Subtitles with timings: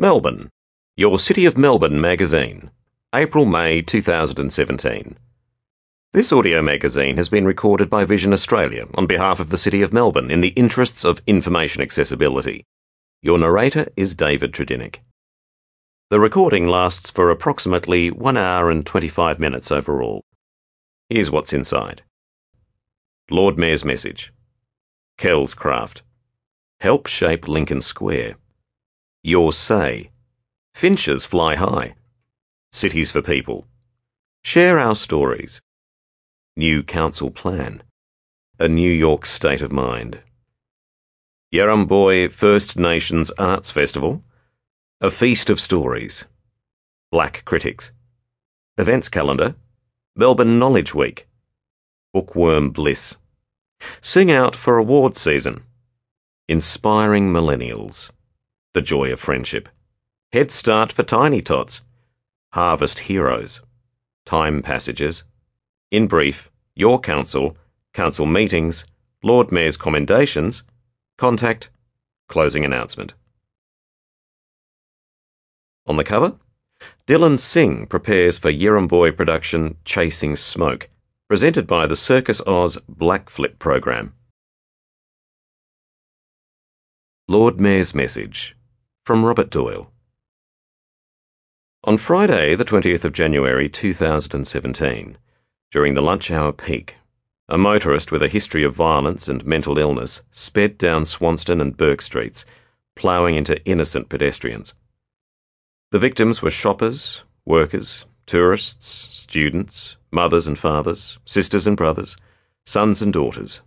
[0.00, 0.48] Melbourne,
[0.94, 2.70] your City of Melbourne magazine,
[3.12, 5.18] April May 2017.
[6.12, 9.92] This audio magazine has been recorded by Vision Australia on behalf of the City of
[9.92, 12.64] Melbourne in the interests of information accessibility.
[13.22, 14.98] Your narrator is David Tredinnick.
[16.10, 20.22] The recording lasts for approximately 1 hour and 25 minutes overall.
[21.08, 22.02] Here's what's inside
[23.32, 24.32] Lord Mayor's message
[25.16, 26.02] Kel's craft,
[26.78, 28.36] Help shape Lincoln Square.
[29.24, 30.10] Your Say.
[30.74, 31.96] Finches Fly High.
[32.70, 33.66] Cities for People.
[34.44, 35.60] Share Our Stories.
[36.56, 37.82] New Council Plan.
[38.60, 40.20] A New York State of Mind.
[41.52, 44.22] Yirramboi First Nations Arts Festival.
[45.00, 46.24] A Feast of Stories.
[47.10, 47.90] Black Critics.
[48.76, 49.56] Events Calendar.
[50.14, 51.26] Melbourne Knowledge Week.
[52.14, 53.16] Bookworm Bliss.
[54.00, 55.64] Sing Out for Award Season.
[56.48, 58.10] Inspiring Millennials.
[58.74, 59.70] The Joy of Friendship,
[60.30, 61.80] Head Start for Tiny Tots,
[62.52, 63.62] Harvest Heroes,
[64.26, 65.24] Time Passages,
[65.90, 67.56] In Brief, Your Council,
[67.94, 68.84] Council Meetings,
[69.22, 70.64] Lord Mayor's Commendations,
[71.16, 71.70] Contact,
[72.28, 73.14] Closing Announcement.
[75.86, 76.36] On the cover,
[77.06, 80.90] Dylan Singh prepares for Yirramboi production Chasing Smoke,
[81.26, 84.12] presented by the Circus Oz Black Flip program.
[87.26, 88.54] Lord Mayor's Message
[89.08, 89.90] from Robert Doyle.
[91.84, 95.16] On Friday, the 20th of January 2017,
[95.70, 96.96] during the lunch hour peak,
[97.48, 102.02] a motorist with a history of violence and mental illness sped down Swanston and Bourke
[102.02, 102.44] Streets,
[102.96, 104.74] ploughing into innocent pedestrians.
[105.90, 112.18] The victims were shoppers, workers, tourists, students, mothers and fathers, sisters and brothers,
[112.66, 113.62] sons and daughters.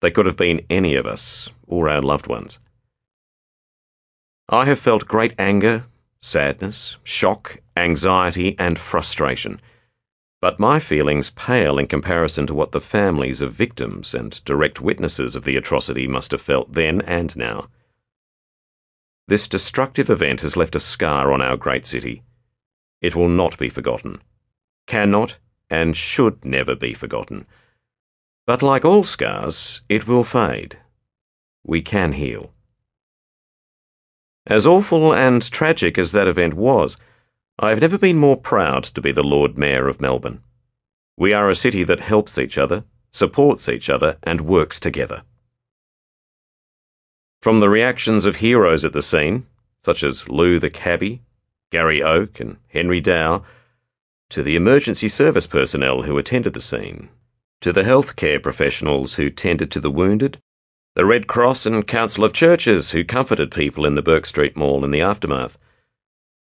[0.00, 2.60] They could have been any of us or our loved ones.
[4.48, 5.86] I have felt great anger,
[6.20, 9.60] sadness, shock, anxiety, and frustration.
[10.40, 15.34] But my feelings pale in comparison to what the families of victims and direct witnesses
[15.34, 17.68] of the atrocity must have felt then and now.
[19.26, 22.22] This destructive event has left a scar on our great city.
[23.00, 24.20] It will not be forgotten,
[24.86, 25.38] cannot
[25.70, 27.46] and should never be forgotten.
[28.46, 30.78] But like all scars, it will fade.
[31.64, 32.53] We can heal.
[34.46, 36.96] As awful and tragic as that event was,
[37.58, 40.42] I have never been more proud to be the Lord Mayor of Melbourne.
[41.16, 45.22] We are a city that helps each other, supports each other, and works together.
[47.40, 49.46] From the reactions of heroes at the scene,
[49.84, 51.22] such as Lou the cabbie,
[51.70, 53.44] Gary Oak, and Henry Dow,
[54.30, 57.08] to the emergency service personnel who attended the scene,
[57.60, 60.38] to the healthcare professionals who tended to the wounded,
[60.94, 64.84] the Red Cross and Council of Churches, who comforted people in the Bourke Street Mall
[64.84, 65.58] in the aftermath,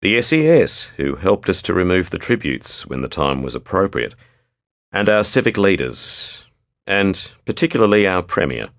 [0.02, 4.14] the SES, who helped us to remove the tributes when the time was appropriate,
[4.92, 6.44] and our civic leaders,
[6.86, 8.70] and particularly our Premier.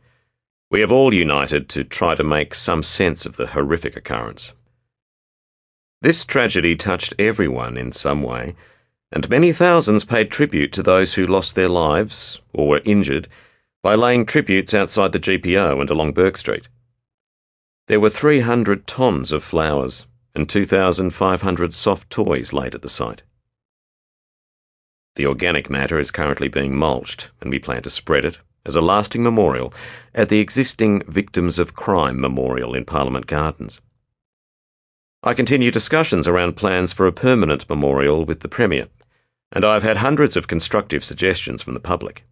[0.70, 4.52] We have all united to try to make some sense of the horrific occurrence.
[6.00, 8.54] This tragedy touched everyone in some way,
[9.10, 13.26] and many thousands paid tribute to those who lost their lives or were injured
[13.86, 16.66] by laying tributes outside the GPO and along Bourke Street.
[17.86, 23.22] There were 300 tons of flowers and 2,500 soft toys laid at the site.
[25.14, 28.80] The organic matter is currently being mulched, and we plan to spread it as a
[28.80, 29.72] lasting memorial
[30.16, 33.80] at the existing Victims of Crime Memorial in Parliament Gardens.
[35.22, 38.88] I continue discussions around plans for a permanent memorial with the Premier,
[39.52, 42.24] and I've had hundreds of constructive suggestions from the public.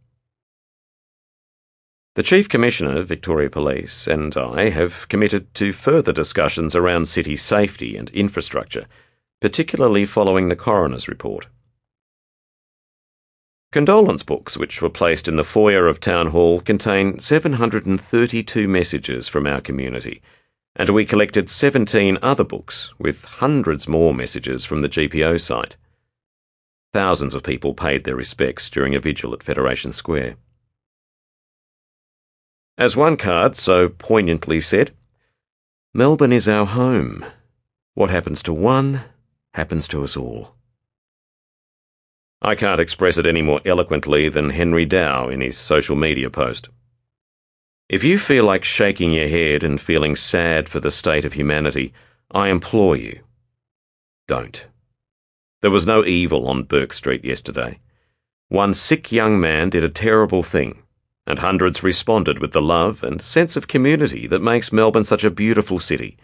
[2.15, 7.37] The Chief Commissioner, of Victoria Police, and I have committed to further discussions around city
[7.37, 8.87] safety and infrastructure,
[9.41, 11.49] particularly following the coroner's report.
[13.73, 19.49] Condolence books, which were placed in the foyer of Town Hall, contain 732 messages from
[19.49, 20.23] our community,
[20.77, 25.75] and we collected 17 other books with hundreds more messages from the GPO site.
[26.93, 30.37] Thousands of people paid their respects during a vigil at Federation Square.
[32.77, 34.91] As one card so poignantly said,
[35.93, 37.25] Melbourne is our home.
[37.95, 39.03] What happens to one
[39.53, 40.57] happens to us all.
[42.43, 46.69] I can't express it any more eloquently than Henry Dow in his social media post.
[47.89, 51.93] If you feel like shaking your head and feeling sad for the state of humanity,
[52.33, 53.21] I implore you,
[54.27, 54.67] don't.
[55.63, 57.79] There was no evil on Bourke Street yesterday.
[58.49, 60.84] One sick young man did a terrible thing
[61.27, 65.31] and hundreds responded with the love and sense of community that makes Melbourne such a
[65.31, 66.17] beautiful city.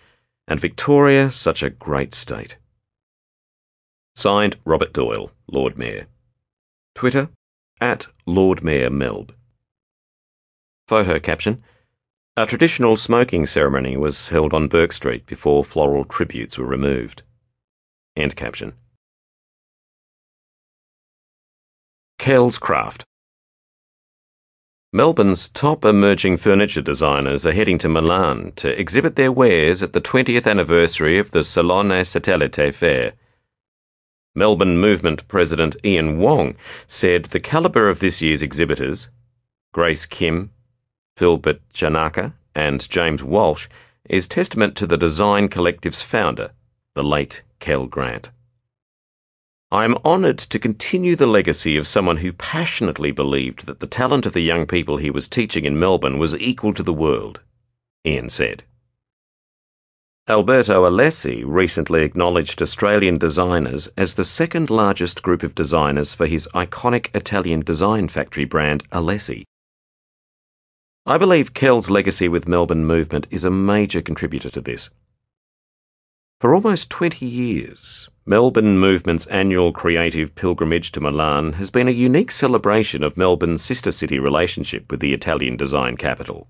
[0.49, 2.57] and Victoria such a great state.
[4.17, 6.09] Signed Robert Doyle, Lord Mayor.
[6.95, 7.29] Twitter
[7.81, 9.31] at Lord Mayor Melb.
[10.89, 11.63] Photo caption
[12.37, 17.23] A traditional smoking ceremony was held on Bourke Street before floral tributes were removed.
[18.17, 18.73] End caption.
[22.19, 23.05] Kel's Craft
[24.93, 30.01] Melbourne's top emerging furniture designers are heading to Milan to exhibit their wares at the
[30.01, 33.13] 20th anniversary of the Salone Satellite Fair.
[34.35, 36.57] Melbourne Movement President Ian Wong
[36.89, 39.09] said the calibre of this year's exhibitors,
[39.73, 40.51] Grace Kim,
[41.17, 43.69] Philbert Janaka, and James Walsh,
[44.09, 46.51] is testament to the design collective's founder,
[46.95, 48.33] the late Kel Grant.
[49.73, 54.27] I am honoured to continue the legacy of someone who passionately believed that the talent
[54.27, 57.41] of the young people he was teaching in Melbourne was equal to the world,
[58.05, 58.65] Ian said.
[60.29, 66.49] Alberto Alessi recently acknowledged Australian designers as the second largest group of designers for his
[66.53, 69.45] iconic Italian design factory brand Alessi.
[71.07, 74.91] I believe Kel's legacy with Melbourne Movement is a major contributor to this.
[76.41, 82.33] For almost 20 years, Melbourne Movement's annual creative pilgrimage to Milan has been a unique
[82.33, 86.49] celebration of Melbourne's sister city relationship with the Italian design capital.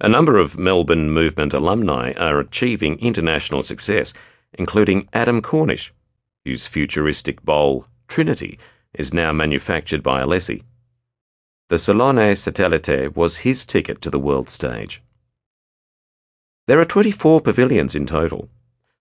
[0.00, 4.12] A number of Melbourne Movement alumni are achieving international success,
[4.52, 5.92] including Adam Cornish,
[6.44, 8.60] whose futuristic bowl, Trinity,
[8.94, 10.62] is now manufactured by Alessi.
[11.68, 15.02] The Salone Satellite was his ticket to the world stage.
[16.68, 18.48] There are 24 pavilions in total.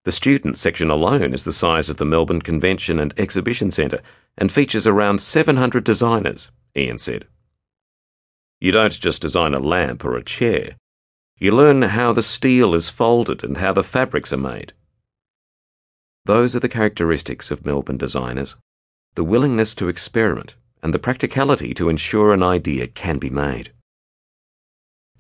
[0.04, 4.00] The student section alone is the size of the Melbourne Convention and Exhibition Centre
[4.38, 7.26] and features around 700 designers, Ian said.
[8.60, 10.76] You don't just design a lamp or a chair.
[11.36, 14.72] You learn how the steel is folded and how the fabrics are made.
[16.24, 18.56] Those are the characteristics of Melbourne designers
[19.16, 23.72] the willingness to experiment and the practicality to ensure an idea can be made.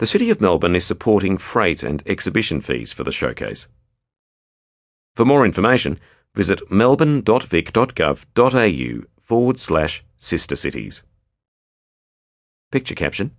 [0.00, 3.68] The City of Melbourne is supporting freight and exhibition fees for the showcase.
[5.14, 6.00] For more information,
[6.34, 11.02] visit melbourne.vic.gov.au forward slash sister cities.
[12.72, 13.32] Picture caption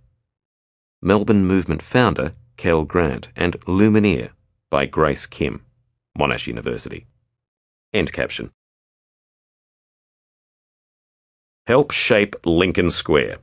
[1.01, 4.29] Melbourne Movement founder Kel Grant and Lumineer
[4.69, 5.65] by Grace Kim,
[6.15, 7.07] Monash University.
[7.91, 8.51] End caption.
[11.65, 13.39] Help shape Lincoln Square.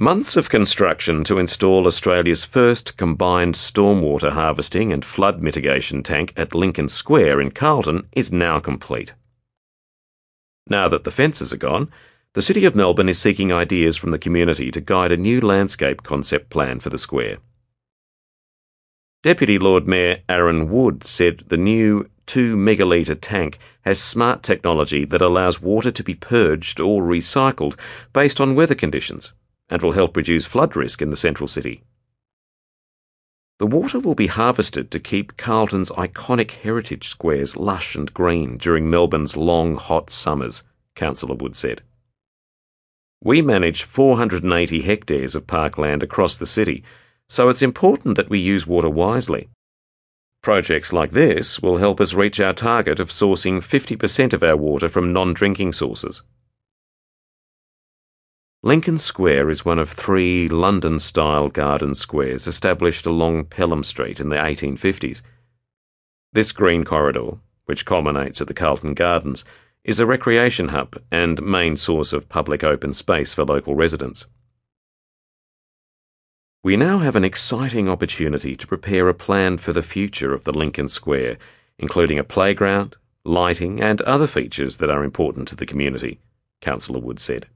[0.00, 6.54] Months of construction to install Australia's first combined stormwater harvesting and flood mitigation tank at
[6.54, 9.14] Lincoln Square in Carlton is now complete.
[10.68, 11.90] Now that the fences are gone,
[12.34, 16.04] the City of Melbourne is seeking ideas from the community to guide a new landscape
[16.04, 17.38] concept plan for the square.
[19.24, 25.22] Deputy Lord Mayor Aaron Wood said the new 2 megalitre tank has smart technology that
[25.22, 27.76] allows water to be purged or recycled
[28.12, 29.32] based on weather conditions
[29.70, 31.82] and will help reduce flood risk in the central city.
[33.58, 38.88] The water will be harvested to keep Carlton's iconic heritage squares lush and green during
[38.88, 40.62] Melbourne's long, hot summers,
[40.94, 41.82] Councillor Wood said.
[43.20, 46.84] We manage 480 hectares of parkland across the city,
[47.28, 49.48] so it's important that we use water wisely.
[50.40, 54.88] Projects like this will help us reach our target of sourcing 50% of our water
[54.88, 56.22] from non drinking sources.
[58.64, 64.30] Lincoln Square is one of three London style garden squares established along Pelham Street in
[64.30, 65.22] the 1850s.
[66.32, 69.44] This green corridor, which culminates at the Carlton Gardens,
[69.84, 74.26] is a recreation hub and main source of public open space for local residents.
[76.64, 80.52] We now have an exciting opportunity to prepare a plan for the future of the
[80.52, 81.38] Lincoln Square,
[81.78, 86.18] including a playground, lighting, and other features that are important to the community,
[86.60, 87.46] Councillor Wood said.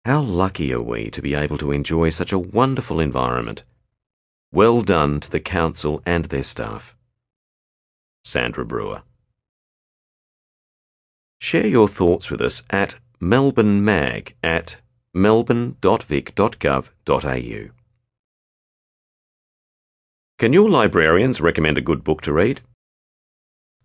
[0.05, 3.65] How lucky are we to be able to enjoy such a wonderful environment.
[4.53, 6.95] Well done to the council and their staff.
[8.23, 9.03] Sandra Brewer.
[11.41, 14.77] Share your thoughts with us at Melbourne Mag at
[15.13, 17.71] melbourne.vic.gov.au.
[20.39, 22.61] Can your librarians recommend a good book to read?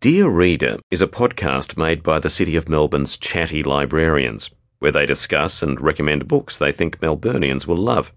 [0.02, 5.06] Dear Reader is a podcast made by the City of Melbourne's chatty librarians, where they
[5.06, 8.14] discuss and recommend books they think Melburnians will love.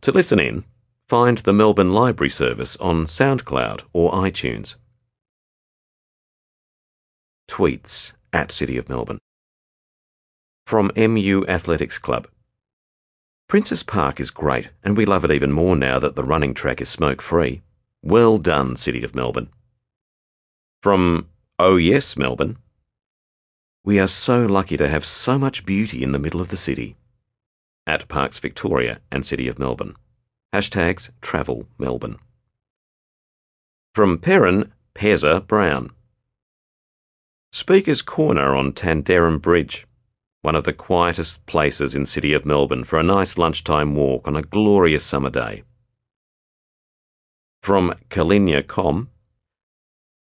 [0.00, 0.64] To listen in,
[1.06, 4.76] find the Melbourne Library Service on SoundCloud or iTunes.
[7.46, 9.18] Tweets at City of Melbourne.
[10.66, 12.26] From MU Athletics Club.
[13.50, 16.80] Princes Park is great, and we love it even more now that the running track
[16.80, 17.60] is smoke free.
[18.02, 19.50] Well done, City of Melbourne.
[20.86, 21.26] From
[21.58, 22.58] Oh Yes, Melbourne.
[23.84, 26.94] We are so lucky to have so much beauty in the middle of the city.
[27.88, 29.96] At Parks Victoria and City of Melbourne.
[30.54, 32.18] Hashtags Travel Melbourne.
[33.96, 35.90] From Perrin, Pezza Brown.
[37.50, 39.88] Speaker's Corner on Tanderrum Bridge,
[40.42, 44.36] one of the quietest places in City of Melbourne for a nice lunchtime walk on
[44.36, 45.64] a glorious summer day.
[47.60, 49.10] From Kalinia Com.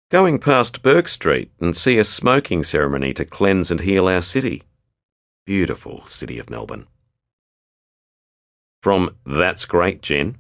[0.09, 4.63] Going past Bourke Street and see a smoking ceremony to cleanse and heal our city.
[5.45, 6.87] Beautiful City of Melbourne.
[8.81, 10.37] From That's Great, Jen.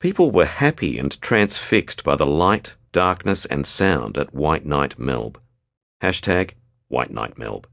[0.00, 5.36] People were happy and transfixed by the light, darkness, and sound at White Night Melb.
[6.02, 6.50] Hashtag
[6.88, 7.64] White Night Melb.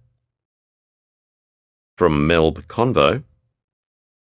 [1.98, 3.24] From Melb Convo.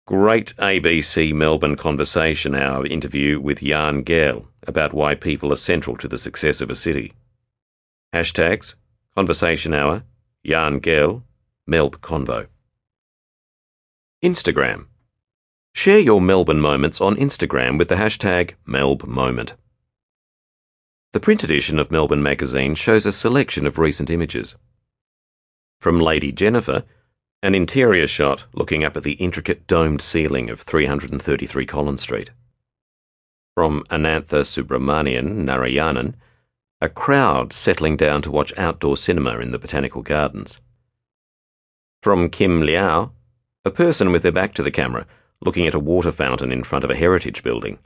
[0.06, 6.08] Great ABC Melbourne Conversation Hour interview with Jan Gehl about why people are central to
[6.08, 7.12] the success of a city.
[8.12, 8.74] Hashtags
[9.16, 10.04] Conversation Hour,
[10.44, 11.22] Jan Gehl,
[11.68, 12.46] Melb Convo.
[14.24, 14.86] Instagram.
[15.74, 19.52] Share your Melbourne moments on Instagram with the hashtag MelbMoment.
[21.12, 24.56] The print edition of Melbourne Magazine shows a selection of recent images.
[25.80, 26.84] From Lady Jennifer,
[27.42, 32.30] an interior shot looking up at the intricate domed ceiling of 333 Collins Street
[33.54, 36.14] from Anantha Subramanian Narayanan,
[36.80, 40.60] a crowd settling down to watch outdoor cinema in the Botanical Gardens.
[42.02, 43.12] From Kim Liao,
[43.64, 45.06] a person with their back to the camera
[45.40, 47.78] looking at a water fountain in front of a heritage building.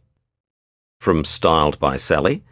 [1.01, 2.45] From Styled by Sally,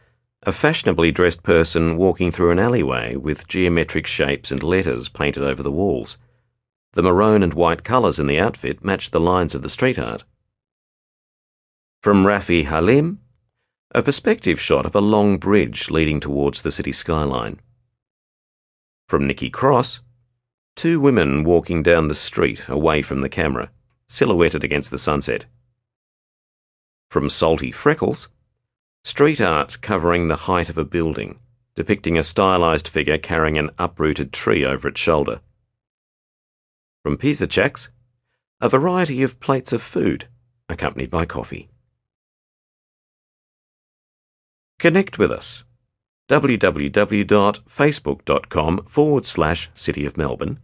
[0.43, 5.63] a fashionably dressed person walking through an alleyway with geometric shapes and letters painted over
[5.63, 6.19] the walls.
[6.93, 10.25] The maroon and white colours in the outfit match the lines of the street art.
[12.03, 13.21] From Rafi Halim,
[13.93, 17.61] a perspective shot of a long bridge leading towards the city skyline.
[19.09, 20.01] From Nikki Cross,
[20.75, 23.71] two women walking down the street away from the camera,
[24.09, 25.47] silhouetted against the sunset.
[27.09, 28.29] From Salty Freckles,
[29.05, 31.39] street art covering the height of a building,
[31.75, 35.41] depicting a stylized figure carrying an uprooted tree over its shoulder.
[37.03, 37.89] From Pizza Checks,
[38.61, 40.27] a variety of plates of food,
[40.69, 41.69] accompanied by coffee.
[44.79, 45.65] Connect with us.
[46.29, 50.59] www.facebook.com forward slash City of Melbourne,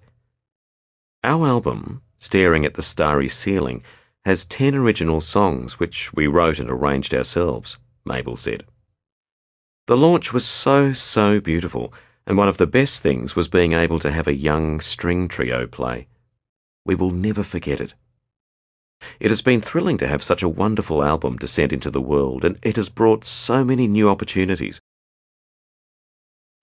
[1.25, 3.81] Our album, staring at the starry ceiling,
[4.25, 8.63] has 10 original songs which we wrote and arranged ourselves, Mabel said.
[9.87, 11.91] The launch was so, so beautiful,
[12.27, 15.65] and one of the best things was being able to have a young string trio
[15.65, 16.05] play.
[16.85, 17.95] We will never forget it.
[19.19, 22.45] It has been thrilling to have such a wonderful album to send into the world,
[22.45, 24.79] and it has brought so many new opportunities.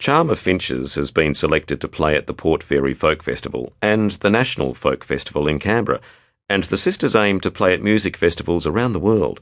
[0.02, 4.11] Charm of Finches has been selected to play at the Port Fairy Folk Festival and
[4.11, 6.00] the National Folk Festival in Canberra,
[6.49, 9.40] and the sisters aim to play at music festivals around the world.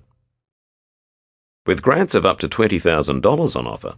[1.65, 3.97] With grants of up to $20,000 on offer,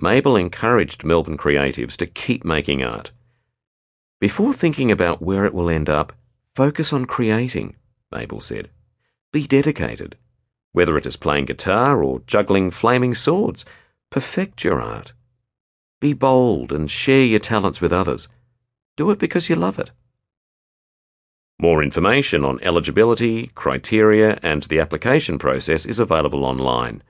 [0.00, 3.10] Mabel encouraged Melbourne creatives to keep making art.
[4.20, 6.12] Before thinking about where it will end up,
[6.54, 7.74] focus on creating,
[8.12, 8.70] Mabel said.
[9.32, 10.16] Be dedicated.
[10.70, 13.64] Whether it is playing guitar or juggling flaming swords,
[14.08, 15.12] perfect your art.
[16.06, 18.28] Be bold and share your talents with others.
[18.96, 19.90] Do it because you love it.
[21.58, 27.02] More information on eligibility, criteria, and the application process is available online.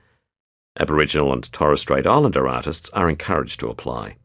[0.79, 4.15] Aboriginal and Torres Strait Islander artists are encouraged to apply.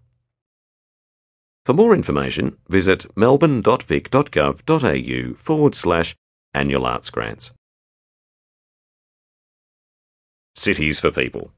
[1.66, 6.16] For more information, visit melbourne.vic.gov.au forward slash
[6.54, 7.50] annual arts grants.
[10.54, 11.52] Cities for People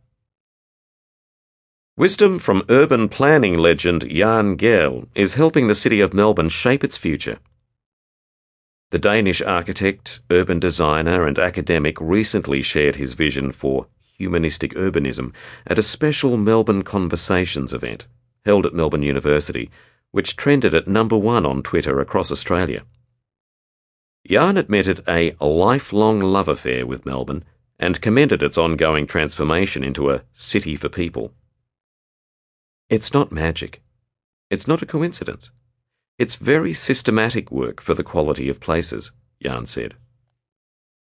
[1.96, 6.96] Wisdom from urban planning legend Jan Gehl is helping the city of Melbourne shape its
[6.96, 7.38] future.
[8.90, 13.86] The Danish architect, urban designer, and academic recently shared his vision for
[14.18, 15.32] humanistic urbanism
[15.68, 18.08] at a special Melbourne Conversations event
[18.44, 19.70] held at Melbourne University,
[20.10, 22.82] which trended at number one on Twitter across Australia.
[24.28, 27.44] Jan admitted a lifelong love affair with Melbourne
[27.78, 31.32] and commended its ongoing transformation into a city for people.
[32.90, 33.82] It's not magic.
[34.50, 35.50] It's not a coincidence.
[36.18, 39.10] It's very systematic work for the quality of places,
[39.42, 39.94] Jan said.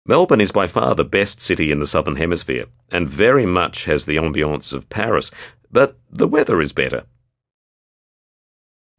[0.06, 4.06] Melbourne is by far the best city in the Southern Hemisphere, and very much has
[4.06, 5.32] the ambiance of Paris,
[5.72, 7.06] but the weather is better.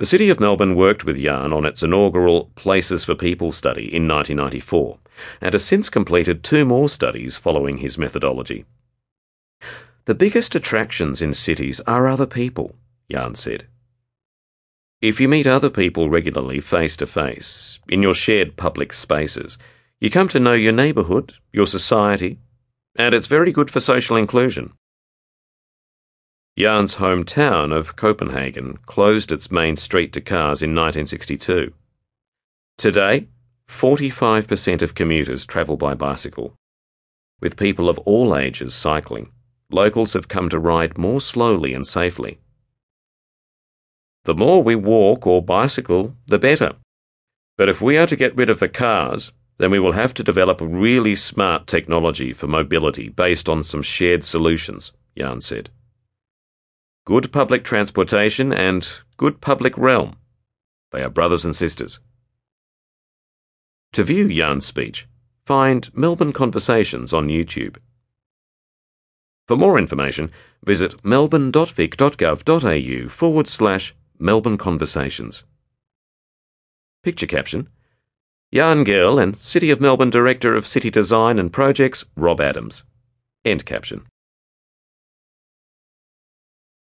[0.00, 4.08] The City of Melbourne worked with Jan on its inaugural Places for People study in
[4.08, 4.98] 1994,
[5.40, 8.64] and has since completed two more studies following his methodology.
[10.06, 12.76] The biggest attractions in cities are other people,
[13.10, 13.66] Jan said.
[15.02, 19.58] If you meet other people regularly face to face, in your shared public spaces,
[20.00, 22.38] you come to know your neighbourhood, your society,
[22.94, 24.74] and it's very good for social inclusion.
[26.56, 31.72] Jan's hometown of Copenhagen closed its main street to cars in 1962.
[32.78, 33.26] Today,
[33.68, 36.54] 45% of commuters travel by bicycle.
[37.40, 39.32] With people of all ages cycling,
[39.70, 42.38] locals have come to ride more slowly and safely.
[44.24, 46.74] The more we walk or bicycle, the better.
[47.56, 50.24] But if we are to get rid of the cars, then we will have to
[50.24, 55.70] develop a really smart technology for mobility based on some shared solutions, Jan said.
[57.06, 60.16] Good public transportation and good public realm.
[60.92, 62.00] They are brothers and sisters.
[63.92, 65.06] To view Jan's speech,
[65.46, 67.76] find Melbourne Conversations on YouTube.
[69.46, 70.30] For more information,
[70.64, 75.44] visit melbourne.vic.gov.au forward slash Melbourne Conversations.
[77.04, 77.68] Picture caption
[78.52, 82.82] Jan Gehl and City of Melbourne Director of City Design and Projects, Rob Adams.
[83.44, 84.02] End caption.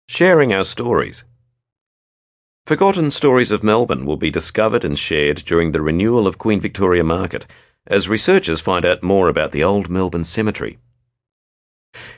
[0.08, 1.22] Sharing our stories.
[2.66, 7.04] Forgotten stories of Melbourne will be discovered and shared during the renewal of Queen Victoria
[7.04, 7.46] Market
[7.86, 10.78] as researchers find out more about the old Melbourne Cemetery.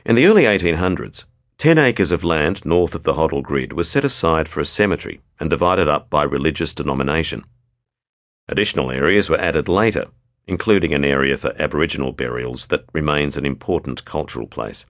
[0.05, 1.25] In the early 1800s,
[1.59, 5.21] 10 acres of land north of the Hoddle grid was set aside for a cemetery
[5.39, 7.45] and divided up by religious denomination.
[8.49, 10.07] Additional areas were added later,
[10.47, 14.87] including an area for Aboriginal burials that remains an important cultural place.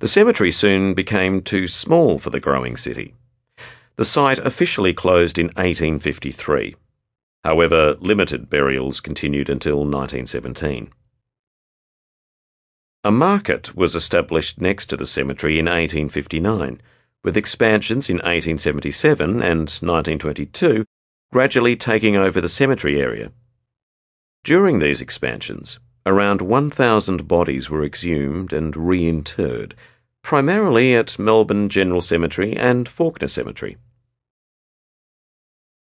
[0.00, 3.14] The cemetery soon became too small for the growing city.
[3.96, 6.74] The site officially closed in 1853.
[7.44, 10.90] However, limited burials continued until 1917.
[13.02, 16.82] A market was established next to the cemetery in 1859,
[17.24, 20.84] with expansions in 1877 and 1922
[21.32, 23.32] gradually taking over the cemetery area.
[24.44, 29.74] During these expansions, around 1,000 bodies were exhumed and reinterred,
[30.22, 33.76] primarily at Melbourne General Cemetery and Fawkner Cemetery.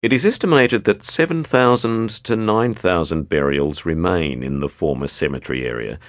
[0.02, 6.00] It is estimated that 7,000 to 9,000 burials remain in the former cemetery area,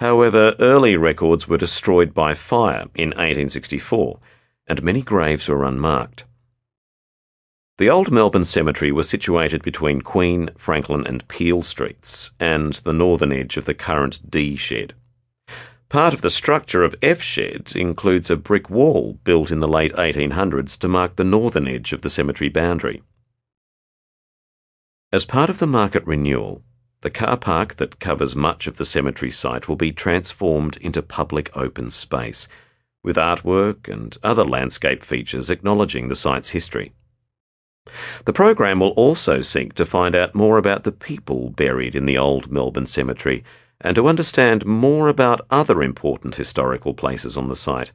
[0.00, 4.18] However, early records were destroyed by fire in 1864,
[4.66, 6.24] and many graves were unmarked.
[7.76, 13.32] The old Melbourne Cemetery was situated between Queen, Franklin, and Peel Streets and the northern
[13.32, 14.94] edge of the current D shed.
[15.88, 19.92] Part of the structure of F shed includes a brick wall built in the late
[19.92, 23.02] 1800s to mark the northern edge of the cemetery boundary.
[25.12, 26.62] As part of the market renewal,
[27.04, 31.54] the car park that covers much of the cemetery site will be transformed into public
[31.54, 32.48] open space,
[33.02, 36.94] with artwork and other landscape features acknowledging the site's history.
[38.24, 42.16] The program will also seek to find out more about the people buried in the
[42.16, 43.44] old Melbourne cemetery
[43.82, 47.92] and to understand more about other important historical places on the site,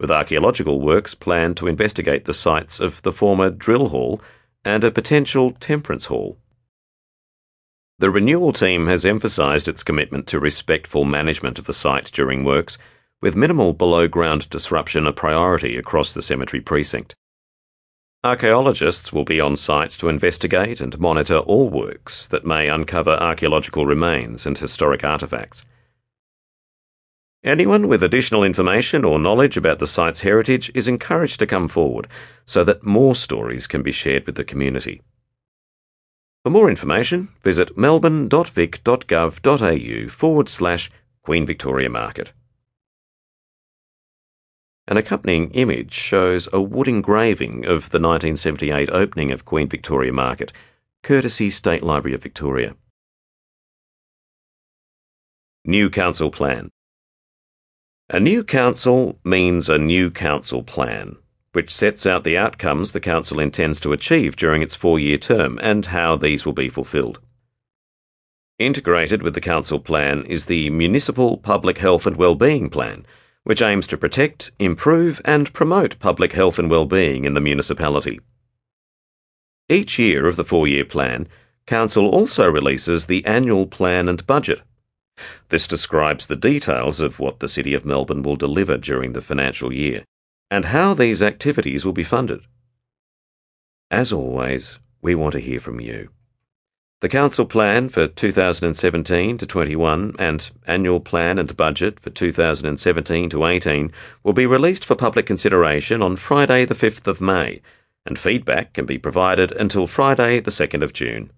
[0.00, 4.20] with archaeological works planned to investigate the sites of the former drill hall
[4.64, 6.36] and a potential temperance hall.
[8.00, 12.78] The renewal team has emphasised its commitment to respectful management of the site during works,
[13.20, 17.14] with minimal below ground disruption a priority across the cemetery precinct.
[18.24, 23.84] Archaeologists will be on site to investigate and monitor all works that may uncover archaeological
[23.84, 25.66] remains and historic artefacts.
[27.44, 32.08] Anyone with additional information or knowledge about the site's heritage is encouraged to come forward
[32.46, 35.02] so that more stories can be shared with the community.
[36.42, 40.90] For more information, visit melbourne.vic.gov.au forward slash
[41.22, 42.32] Queen Victoria Market.
[44.88, 50.52] An accompanying image shows a wood engraving of the 1978 opening of Queen Victoria Market,
[51.02, 52.74] courtesy State Library of Victoria.
[55.66, 56.70] New Council Plan
[58.08, 61.18] A new council means a new council plan,
[61.52, 65.58] which sets out the outcomes the council intends to achieve during its four year term
[65.62, 67.20] and how these will be fulfilled.
[68.58, 73.06] Integrated with the council plan is the Municipal Public Health and Wellbeing Plan
[73.44, 78.20] which aims to protect, improve, and promote public health and well-being in the municipality.
[79.68, 81.28] Each year of the four-year plan,
[81.66, 84.60] Council also releases the annual plan and budget.
[85.48, 89.72] This describes the details of what the City of Melbourne will deliver during the financial
[89.72, 90.04] year
[90.50, 92.40] and how these activities will be funded.
[93.90, 96.10] As always, we want to hear from you.
[97.00, 103.46] The Council Plan for 2017 to 21 and Annual Plan and Budget for 2017 to
[103.46, 103.90] 18
[104.22, 107.62] will be released for public consideration on Friday, the 5th of May,
[108.04, 111.30] and feedback can be provided until Friday, the 2nd of June.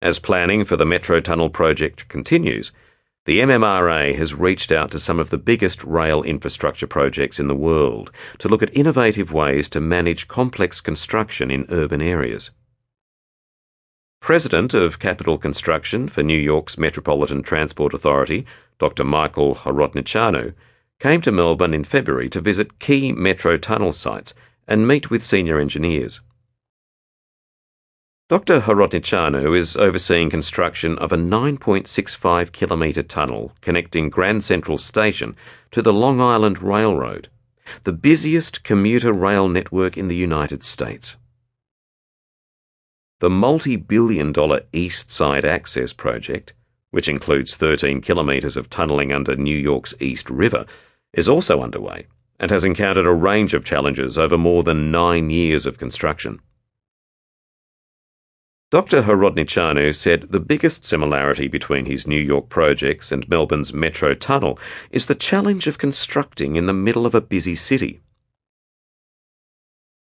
[0.02, 2.72] As planning for the Metro Tunnel project continues,
[3.26, 7.54] the MMRA has reached out to some of the biggest rail infrastructure projects in the
[7.54, 12.50] world to look at innovative ways to manage complex construction in urban areas.
[14.26, 18.44] President of Capital Construction for New York's Metropolitan Transport Authority,
[18.80, 19.04] Dr.
[19.04, 20.56] Michael Horodniceanu,
[21.00, 24.34] came to Melbourne in February to visit key metro tunnel sites
[24.68, 26.22] and meet with senior engineers.
[28.28, 28.62] Dr.
[28.62, 35.36] Horodniceanu is overseeing construction of a 9.65 kilometre tunnel connecting Grand Central Station
[35.70, 37.30] to the Long Island Railroad,
[37.84, 41.16] the busiest commuter rail network in the United States.
[43.20, 46.54] The multi billion dollar East Side Access project
[46.96, 50.66] which includes 13 kilometres of tunnelling under New York's East River,
[51.12, 52.08] is also underway
[52.40, 56.40] and has encountered a range of challenges over more than nine years of construction.
[58.72, 59.02] Dr.
[59.02, 64.58] Horodniceanu said the biggest similarity between his New York projects and Melbourne's Metro Tunnel
[64.90, 68.00] is the challenge of constructing in the middle of a busy city.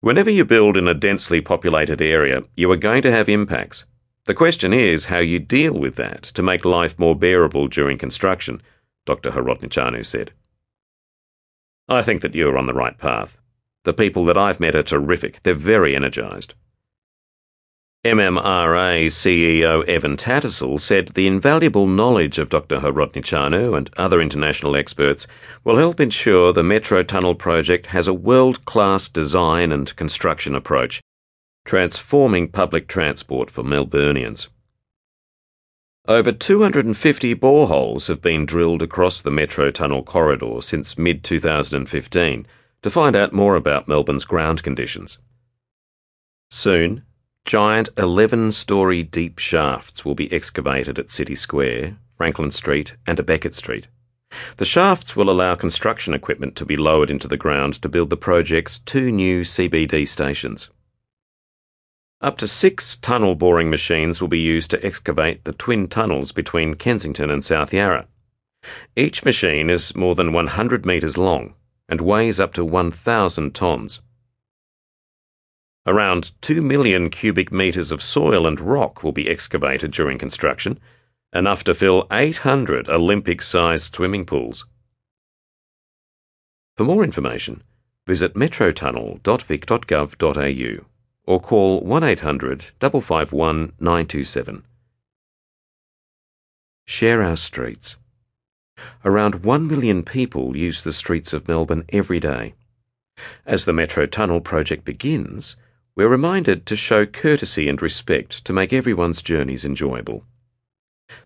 [0.02, 3.86] Whenever you build in a densely populated area, you are going to have impacts,
[4.26, 8.64] the question is how you deal with that to make life more bearable during construction,
[9.06, 9.32] Dr.
[9.32, 10.32] Horodniceanu said.
[11.88, 13.38] I think that you're on the right path.
[13.84, 15.44] The people that I've met are terrific.
[15.44, 16.56] They're very energised.
[18.04, 22.80] MMRA CEO Evan Tattersall said the invaluable knowledge of Dr.
[22.80, 25.28] Horodniceanu and other international experts
[25.64, 31.00] will help ensure the Metro Tunnel project has a world class design and construction approach
[31.64, 34.48] transforming public transport for Melburnians.
[36.08, 42.48] Over 250 boreholes have been drilled across the Metro Tunnel corridor since mid 2015
[42.82, 45.20] to find out more about Melbourne's ground conditions.
[46.50, 47.04] Soon,
[47.46, 53.56] giant 11 story deep shafts will be excavated at City Square Franklin Street, and Beckett
[53.56, 53.88] Street.
[54.58, 58.16] The shafts will allow construction equipment to be lowered into the ground to build the
[58.16, 60.70] project's two new CBD stations.
[62.22, 66.76] Up to six tunnel boring machines will be used to excavate the twin tunnels between
[66.76, 68.06] Kensington and South Yarra.
[68.96, 71.56] Each machine is more than 100 metres long
[71.90, 74.00] and weighs up to 1,000 tonnes.
[75.88, 80.80] Around 2 million cubic metres of soil and rock will be excavated during construction
[81.34, 84.68] enough to fill 800 Olympic sized swimming pools.
[86.78, 87.64] For more information,
[88.06, 90.86] visit metrotunnel.vic.gov.au
[91.26, 94.64] or call 1800 551 927.
[96.86, 97.96] Share our streets.
[99.06, 102.54] Around 1 million people use the streets of Melbourne every day.
[103.46, 105.56] As the Metro Tunnel project begins,
[105.96, 110.24] we're reminded to show courtesy and respect to make everyone's journeys enjoyable.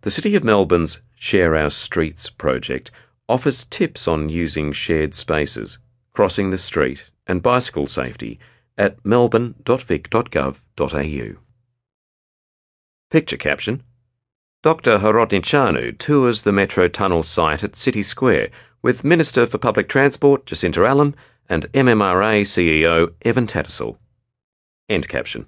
[0.01, 2.91] The City of Melbourne's Share Our Streets project
[3.29, 5.77] offers tips on using shared spaces,
[6.13, 8.39] crossing the street, and bicycle safety
[8.77, 11.41] at melbourne.vic.gov.au.
[13.11, 13.83] Picture caption
[14.63, 14.97] Dr.
[14.97, 18.49] Horodniceanu tours the Metro Tunnel site at City Square
[18.81, 21.15] with Minister for Public Transport Jacinta Allan
[21.47, 23.97] and MMRA CEO Evan Tattersall.
[24.87, 25.47] End caption.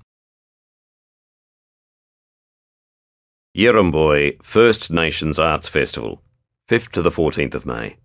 [3.56, 6.22] Yirramboi First Nations Arts Festival,
[6.68, 7.98] 5th to the 14th of May.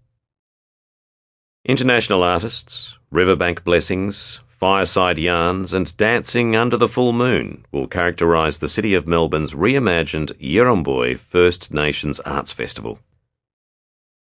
[1.64, 8.68] International artists, riverbank blessings, fireside yarns, and dancing under the full moon will characterise the
[8.68, 12.98] City of Melbourne's reimagined Yirramboi First Nations Arts Festival.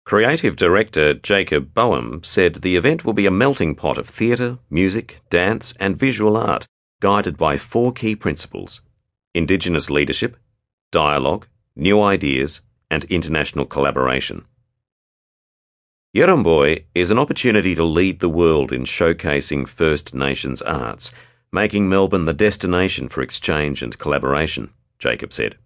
[0.05, 5.19] Creative director Jacob Boehm said the event will be a melting pot of theatre, music,
[5.29, 6.67] dance, and visual art,
[6.99, 8.81] guided by four key principles
[9.33, 10.37] Indigenous leadership,
[10.91, 14.45] dialogue, new ideas, and international collaboration.
[16.15, 21.11] Yirramboi is an opportunity to lead the world in showcasing First Nations arts,
[21.51, 25.57] making Melbourne the destination for exchange and collaboration, Jacob said.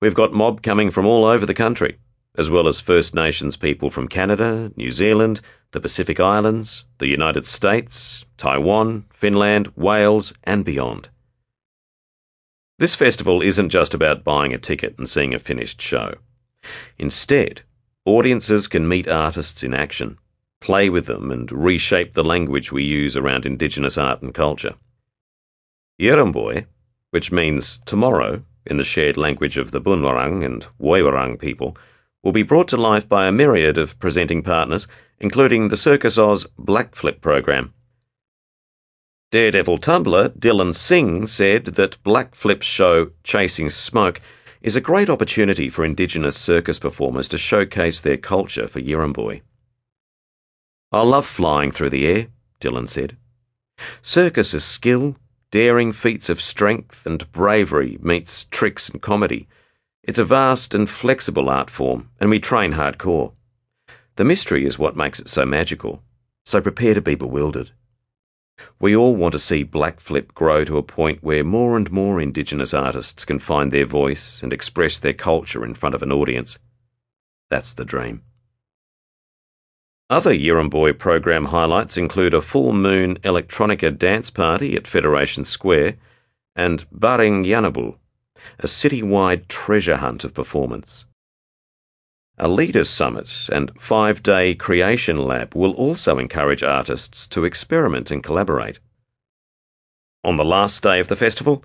[0.00, 1.98] We've got mob coming from all over the country,
[2.38, 5.40] as well as First Nations people from Canada, New Zealand,
[5.72, 11.08] the Pacific Islands, the United States, Taiwan, Finland, Wales, and beyond.
[12.78, 16.14] This festival isn't just about buying a ticket and seeing a finished show.
[16.96, 17.62] Instead,
[18.04, 20.16] audiences can meet artists in action,
[20.60, 24.74] play with them, and reshape the language we use around Indigenous art and culture.
[26.00, 26.66] Yirramboi,
[27.10, 31.76] which means tomorrow in the shared language of the Bunurong and Woiwurrung people,
[32.22, 34.86] will be brought to life by a myriad of presenting partners,
[35.20, 37.72] including the Circus Oz Black Flip program.
[39.30, 44.20] Daredevil tumbler Dylan Singh said that Black Flip's show Chasing Smoke
[44.62, 49.42] is a great opportunity for Indigenous circus performers to showcase their culture for Yirramboi.
[50.90, 52.28] I love flying through the air,
[52.60, 53.16] Dylan said.
[54.02, 55.16] Circus is skill,
[55.50, 59.46] daring feats of strength and bravery meets tricks and comedy.
[60.08, 63.34] It's a vast and flexible art form, and we train hardcore.
[64.16, 66.02] The mystery is what makes it so magical,
[66.46, 67.72] so prepare to be bewildered.
[68.80, 72.22] We all want to see Black Flip grow to a point where more and more
[72.22, 76.58] Indigenous artists can find their voice and express their culture in front of an audience.
[77.50, 78.22] That's the dream.
[80.08, 85.96] Other Yirramboi program highlights include a full moon electronica dance party at Federation Square
[86.56, 87.98] and Baring Yanabul,
[88.58, 91.04] a citywide treasure hunt of performance.
[92.38, 98.22] A Leaders Summit and five day Creation Lab will also encourage artists to experiment and
[98.22, 98.78] collaborate.
[100.22, 101.64] On the last day of the festival,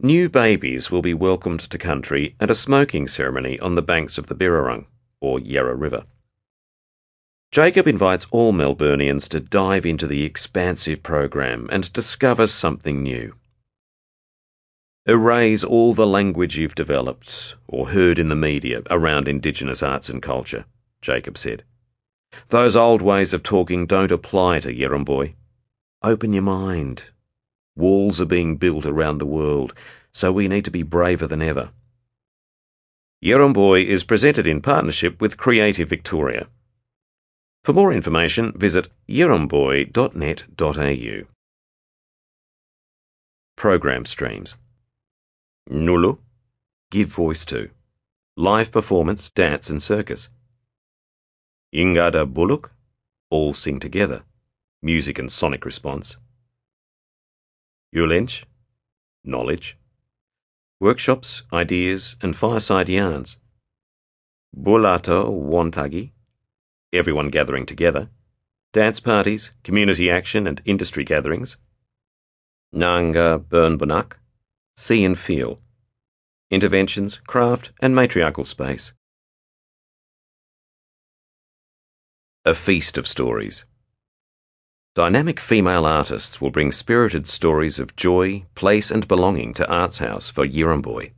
[0.00, 4.28] new babies will be welcomed to country at a smoking ceremony on the banks of
[4.28, 4.86] the Birrarung,
[5.20, 6.04] or Yarra River.
[7.52, 13.34] Jacob invites all Melburnians to dive into the expansive program and discover something new.
[15.06, 20.22] Erase all the language you've developed or heard in the media around Indigenous arts and
[20.22, 20.64] culture,
[21.02, 21.62] Jacob said.
[22.48, 25.34] Those old ways of talking don't apply to Yirramboi.
[26.02, 27.10] Open your mind.
[27.76, 29.74] Walls are being built around the world,
[30.10, 31.72] so we need to be braver than ever.
[33.22, 36.46] Yirramboi is presented in partnership with Creative Victoria.
[37.62, 41.26] For more information, visit yirramboi.net.au.
[43.56, 44.56] Program streams.
[45.70, 46.18] Nulu,
[46.90, 47.70] give voice to.
[48.36, 50.28] Live performance, dance and circus.
[51.74, 52.70] Ingada Buluk,
[53.30, 54.22] all sing together.
[54.82, 56.16] Music and sonic response.
[57.94, 58.44] Ulench,
[59.24, 59.78] knowledge.
[60.80, 63.38] Workshops, ideas and fireside yarns.
[64.54, 66.12] Bulato Wonthaggi,
[66.92, 68.10] everyone gathering together,
[68.72, 71.56] dance parties, community action, and industry gatherings.
[72.72, 74.14] Nanga Burnbunak,
[74.76, 75.60] see and feel,
[76.50, 78.92] interventions, craft, and matriarchal space.
[82.44, 83.64] A feast of stories.
[84.94, 90.28] Dynamic female artists will bring spirited stories of joy, place, and belonging to Arts House
[90.28, 91.12] for Yirramboi.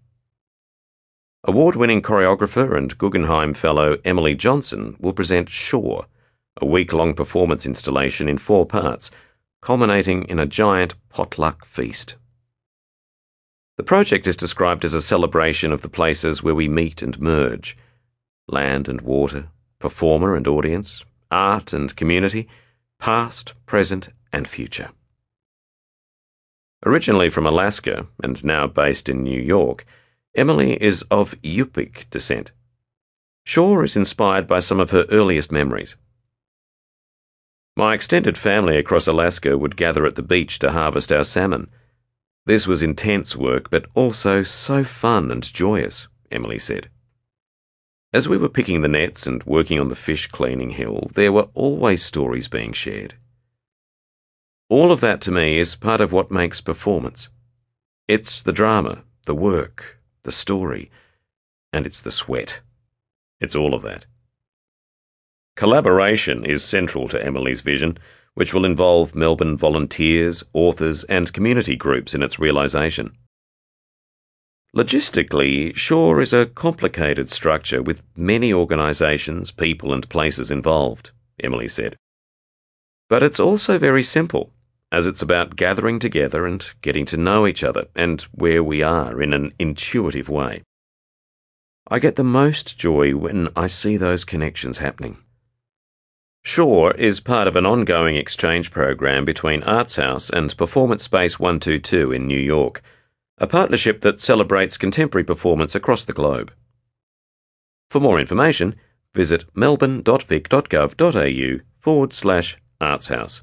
[1.44, 6.06] Award winning choreographer and Guggenheim Fellow Emily Johnson will present Shore,
[6.60, 9.10] a week long performance installation in four parts
[9.60, 12.14] culminating in a giant potluck feast.
[13.76, 17.76] The project is described as a celebration of the places where we meet and merge
[18.48, 19.48] land and water,
[19.80, 22.48] performer and audience, art and community,
[22.98, 24.90] past, present, and future.
[26.84, 29.84] Originally from Alaska and now based in New York,
[30.36, 32.52] Emily is of Yupik descent.
[33.44, 35.96] Shore is inspired by some of her earliest memories.
[37.76, 41.68] My extended family across Alaska would gather at the beach to harvest our salmon.
[42.46, 46.88] This was intense work, but also so fun and joyous, Emily said.
[48.12, 51.48] As we were picking the nets and working on the fish cleaning hill, there were
[51.54, 53.14] always stories being shared.
[54.68, 57.28] All of that to me is part of what makes performance.
[58.06, 60.90] It's the drama, the work, the story,
[61.72, 62.60] and it's the sweat.
[63.40, 64.06] It's all of that.
[65.56, 67.98] Collaboration is central to Emily's vision,
[68.36, 73.16] which will involve Melbourne volunteers, authors, and community groups in its realisation.
[74.76, 81.96] Logistically, Shore is a complicated structure with many organisations, people, and places involved, Emily said.
[83.08, 84.52] But it's also very simple,
[84.92, 89.22] as it's about gathering together and getting to know each other and where we are
[89.22, 90.62] in an intuitive way.
[91.88, 95.16] I get the most joy when I see those connections happening.
[96.46, 102.12] Shore is part of an ongoing exchange program between Arts House and Performance Space 122
[102.12, 102.82] in New York,
[103.38, 106.52] a partnership that celebrates contemporary performance across the globe.
[107.90, 108.76] For more information,
[109.12, 113.42] visit melbourne.vic.gov.au forward slash artshouse.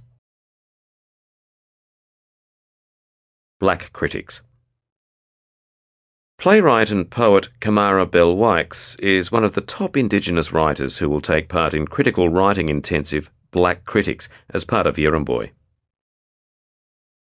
[3.59, 4.43] Black Critics
[6.43, 11.21] Playwright and poet Kamarra Bell Wykes is one of the top Indigenous writers who will
[11.21, 15.51] take part in critical writing intensive Black Critics as part of Yirramboi.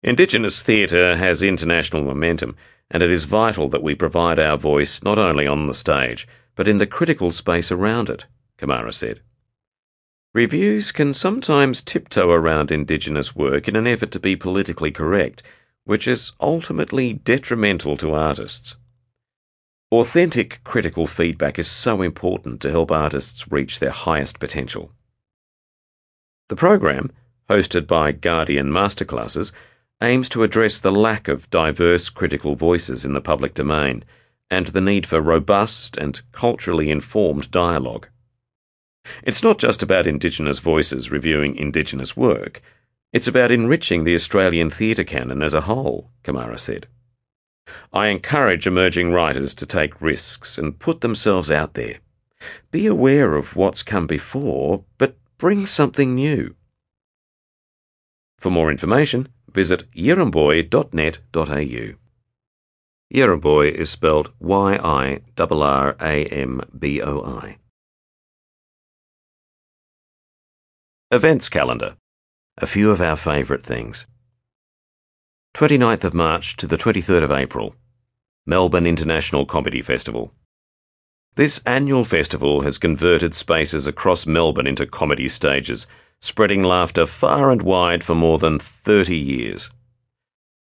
[0.03, 2.57] Indigenous theatre has international momentum,
[2.91, 6.67] and it is vital that we provide our voice not only on the stage, but
[6.67, 8.25] in the critical space around it,
[8.57, 9.21] Kamarra said.
[10.33, 15.41] Reviews can sometimes tiptoe around Indigenous work in an effort to be politically correct,
[15.85, 18.75] which is ultimately detrimental to artists.
[19.93, 24.91] Authentic critical feedback is so important to help artists reach their highest potential.
[26.49, 27.11] The program,
[27.47, 29.51] hosted by Guardian Masterclasses,
[30.01, 34.03] aims to address the lack of diverse critical voices in the public domain
[34.49, 38.07] and the need for robust and culturally informed dialogue.
[39.21, 42.63] It's not just about Indigenous voices reviewing Indigenous work,
[43.11, 46.87] it's about enriching the Australian theatre canon as a whole, Kamarra said.
[47.91, 51.99] I encourage emerging writers to take risks and put themselves out there.
[52.71, 56.55] Be aware of what's come before, but bring something new.
[58.37, 61.97] For more information, visit yirramboi.net.au.
[63.13, 67.57] Yirramboi is spelled Y I R R A M B O I.
[71.11, 71.95] Events calendar.
[72.57, 74.07] A few of our favourite things.
[75.53, 77.75] 29th of March to the 23rd of April,
[78.43, 80.33] Melbourne International Comedy Festival.
[81.35, 85.85] This annual festival has converted spaces across Melbourne into comedy stages,
[86.19, 89.69] spreading laughter far and wide for more than 30 years.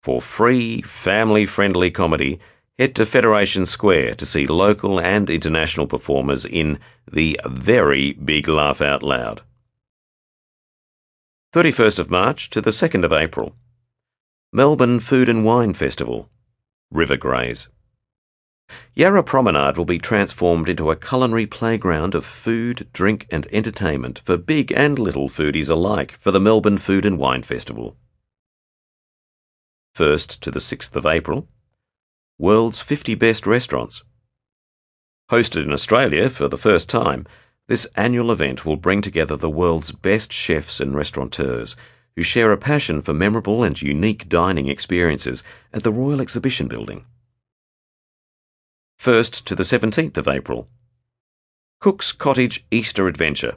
[0.00, 2.40] For free, family friendly comedy,
[2.78, 6.78] head to Federation Square to see local and international performers in
[7.12, 9.42] the very big laugh out loud.
[11.52, 13.54] 31st of March to the 2nd of April.
[14.50, 16.30] Melbourne Food and Wine Festival,
[16.90, 17.68] River Graze.
[18.94, 24.38] Yarra Promenade will be transformed into a culinary playground of food, drink, and entertainment for
[24.38, 27.98] big and little foodies alike for the Melbourne Food and Wine Festival.
[29.94, 31.46] 1st to the 6th of April,
[32.38, 34.02] World's 50 Best Restaurants.
[35.30, 37.26] Hosted in Australia for the first time,
[37.66, 41.76] this annual event will bring together the world's best chefs and restaurateurs
[42.18, 47.04] who share a passion for memorable and unique dining experiences at the Royal Exhibition Building.
[49.00, 50.66] 1st to the 17th of April.
[51.78, 53.54] Cook's Cottage Easter Adventure.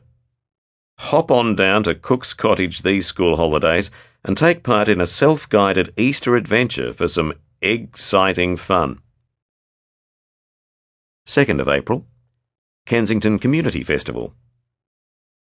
[0.99, 3.89] Hop on down to Cook's Cottage these school holidays
[4.23, 7.33] and take part in a self guided Easter adventure for some
[7.63, 8.99] exciting fun.
[11.25, 12.05] 2nd of April,
[12.85, 14.35] Kensington Community Festival.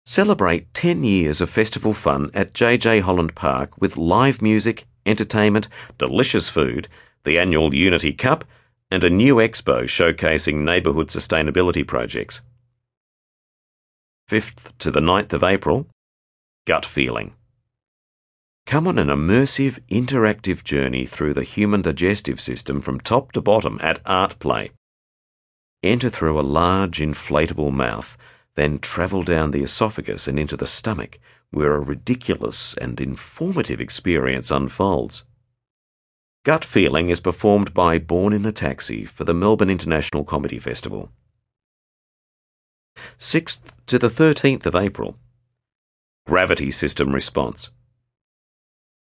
[0.09, 5.66] Celebrate 10 years of festival fun at JJ Holland Park with live music, entertainment,
[5.98, 6.86] delicious food,
[7.24, 8.44] the annual Unity Cup,
[8.88, 12.40] and a new expo showcasing neighbourhood sustainability projects.
[14.30, 15.88] 5th to the 9th of April,
[16.66, 17.34] Gut Feeling.
[18.64, 23.80] Come on an immersive, interactive journey through the human digestive system from top to bottom
[23.82, 24.70] at Art Play.
[25.82, 28.16] Enter through a large inflatable mouth
[28.57, 31.18] then travel down the esophagus and into the stomach,
[31.50, 35.22] where a ridiculous and informative experience unfolds.
[36.44, 41.11] Gut Feeling is performed by Born in a Taxi for the Melbourne International Comedy Festival.
[43.18, 45.18] 6th to the 13th of April.
[46.26, 47.70] Gravity System Response.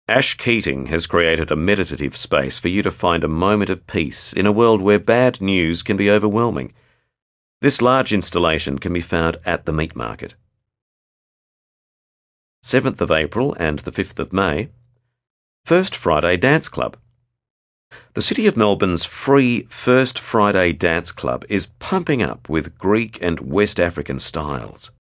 [0.08, 4.34] Ash Keating has created a meditative space for you to find a moment of peace
[4.34, 6.74] in a world where bad news can be overwhelming
[7.64, 10.36] this large installation can be found at the meat market.
[12.62, 14.68] 7th of April and the 5th of May,
[15.64, 16.98] First Friday Dance Club.
[18.16, 23.40] The City of Melbourne's free First Friday Dance Club is pumping up with Greek and
[23.40, 24.92] West African styles.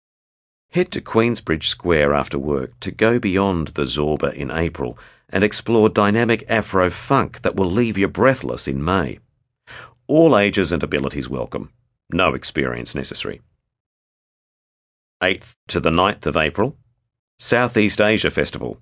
[0.71, 4.97] Head to Queensbridge Square after work to go beyond the Zorba in April
[5.27, 9.19] and explore dynamic Afro funk that will leave you breathless in May.
[10.07, 11.69] All ages and abilities welcome.
[12.13, 13.41] No experience necessary.
[15.21, 16.77] 8th to the 9th of April,
[17.39, 18.77] Southeast Asia Festival.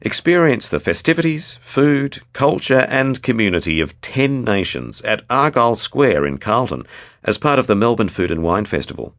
[0.00, 6.84] Experience the festivities, food, culture, and community of 10 nations at Argyle Square in Carlton
[7.24, 9.16] as part of the Melbourne Food and Wine Festival.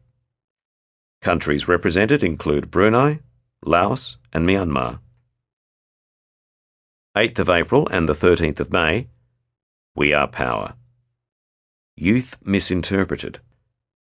[1.20, 3.20] Countries represented include Brunei,
[3.62, 5.00] Laos, and Myanmar.
[7.14, 9.08] 8th of April and the 13th of May,
[9.94, 10.76] We Are Power.
[11.96, 13.40] Youth Misinterpreted,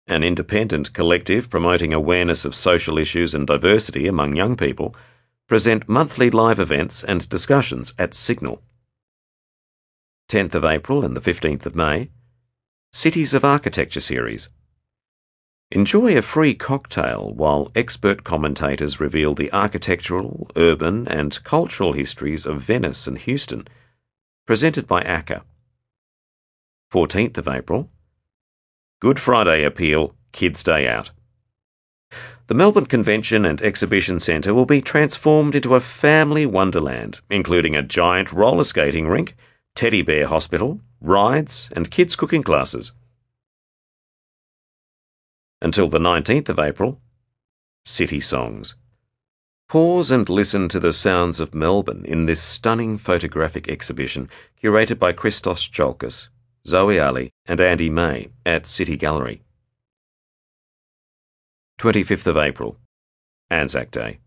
[0.07, 4.97] an independent collective promoting awareness of social issues and diversity among young people,
[5.49, 8.62] present monthly live events and discussions at Signal.
[10.30, 12.09] 10th of April and the 15th of May,
[12.91, 14.49] Cities of Architecture series.
[15.70, 22.62] Enjoy a free cocktail while expert commentators reveal the architectural, urban, and cultural histories of
[22.62, 23.68] Venice and Houston,
[24.47, 25.43] presented by ACCA.
[26.95, 27.90] 14th of April.
[29.01, 31.11] Good Friday appeal, Kids Day Out.
[32.47, 37.82] The Melbourne Convention and Exhibition Centre will be transformed into a family wonderland, including a
[37.82, 39.34] giant roller skating rink,
[39.74, 42.92] teddy bear hospital, rides, and kids' cooking classes.
[45.61, 47.01] Until the 19th of April,
[47.84, 48.76] City Songs.
[49.68, 54.30] Pause and listen to the sounds of Melbourne in this stunning photographic exhibition
[54.62, 56.28] curated by Christos Tsiolkas.
[56.67, 59.43] Zoe Ali, and Andy May at City Gallery.
[61.79, 62.79] 25th of April,
[63.51, 64.21] Anzac Day.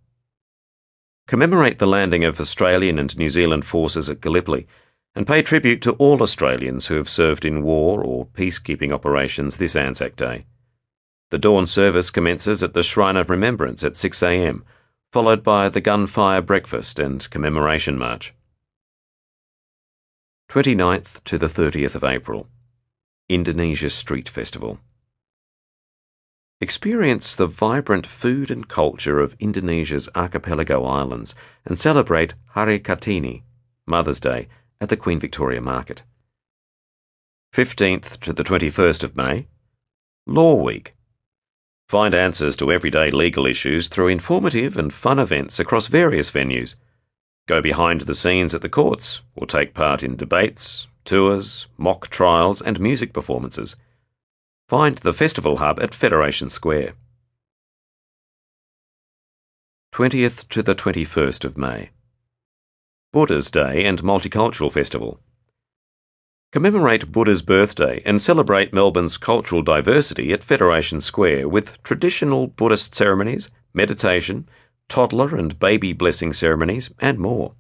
[1.28, 4.68] Commemorate the landing of Australian and New Zealand forces at Gallipoli
[5.16, 9.76] and pay tribute to all Australians who have served in war or peacekeeping operations this
[9.76, 10.46] Anzac Day.
[11.32, 14.62] The dawn service commences at the Shrine of Remembrance at 6am,
[15.12, 18.36] followed by the gunfire breakfast and commemoration march.
[20.50, 22.48] 29th to the 30th of April,
[23.28, 24.80] Indonesia Street Festival.
[26.62, 31.36] Experience the vibrant food and culture of Indonesia's archipelago islands
[31.66, 33.44] and celebrate Hari Kartini,
[33.86, 34.48] Mother's Day,
[34.80, 36.04] at the Queen Victoria Market.
[37.54, 39.48] 15th to the 21st of May,
[40.26, 40.96] Law Week.
[41.90, 46.76] Find answers to everyday legal issues through informative and fun events across various venues
[47.48, 52.62] go behind the scenes at the courts, or take part in debates, tours, mock trials,
[52.62, 53.76] and music performances.
[54.70, 56.94] Find the Festival Hub at Federation Square.
[59.94, 61.90] 20th to the 21st of May.
[63.14, 65.22] Buddha's Day and Multicultural Festival.
[66.52, 73.50] Commemorate Buddha's birthday and celebrate Melbourne's cultural diversity at Federation Square with traditional Buddhist ceremonies,
[73.74, 74.48] meditation,
[74.88, 77.54] toddler and baby blessing ceremonies, and more.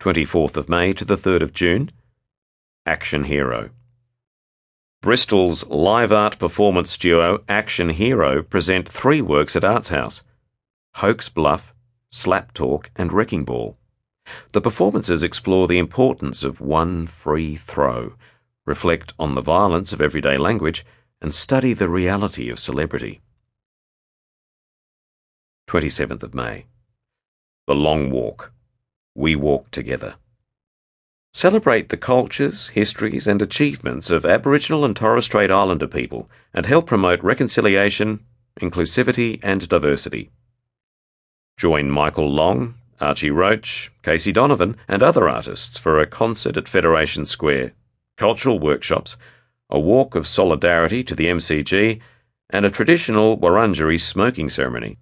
[0.00, 1.90] 24th of May to the 3rd of June,
[2.84, 3.70] Action Hero.
[5.02, 10.22] Bristol's live art performance duo Action Hero present three works at Arts House
[10.96, 11.74] Hoke's Bluff,
[12.10, 13.76] Slap Talk, and Wrecking Ball.
[14.52, 18.14] The performances explore the importance of one free throw,
[18.64, 20.84] reflect on the violence of everyday language,
[21.20, 23.20] and study the reality of celebrity.
[25.66, 26.64] 27th of May.
[27.66, 28.52] The Long Walk.
[29.16, 30.14] We Walk Together.
[31.32, 36.86] Celebrate the cultures, histories, and achievements of Aboriginal and Torres Strait Islander people and help
[36.86, 38.20] promote reconciliation,
[38.60, 40.30] inclusivity, and diversity.
[41.56, 47.26] Join Michael Long, Archie Roach, Casey Donovan, and other artists for a concert at Federation
[47.26, 47.72] Square,
[48.16, 49.16] cultural workshops,
[49.68, 52.00] a walk of solidarity to the MCG,
[52.50, 54.98] and a traditional Wurundjeri smoking ceremony.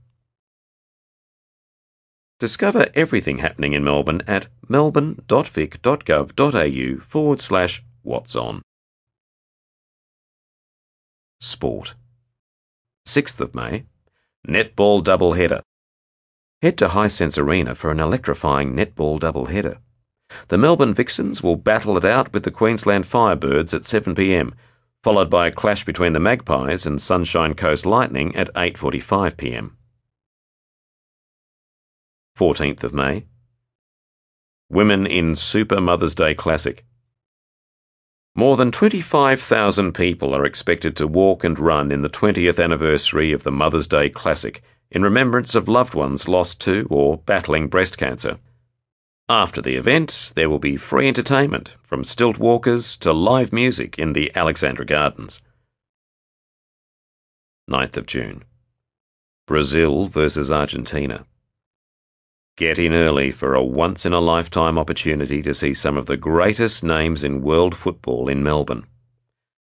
[2.41, 8.63] Discover everything happening in Melbourne at melbourne.vic.gov.au forward slash what's on.
[11.41, 11.95] Sport.
[13.07, 13.85] 6th of May,
[14.49, 15.61] Netball Doubleheader.
[16.63, 19.77] Head to Hisense Arena for an electrifying netball doubleheader.
[20.49, 24.55] The Melbourne Vixens will battle it out with the Queensland Firebirds at 7pm,
[25.03, 29.73] followed by a clash between the Magpies and Sunshine Coast Lightning at 8.45pm.
[32.37, 33.27] 14th of May.
[34.69, 36.85] Women in Super Mother's Day Classic.
[38.35, 43.45] More than 25,000 people are expected to walk and run in the 20th anniversary of
[43.45, 44.61] the Mother's Day Classic
[44.91, 48.39] in remembrance of loved ones lost to or battling breast cancer.
[49.29, 54.13] After the event, there will be free entertainment from stilt walkers to live music in
[54.13, 55.41] the Alexandra Gardens.
[57.71, 58.43] 9th of June.
[59.47, 61.27] Brazil versus Argentina.
[62.57, 66.17] Get in early for a once in a lifetime opportunity to see some of the
[66.17, 68.87] greatest names in world football in Melbourne.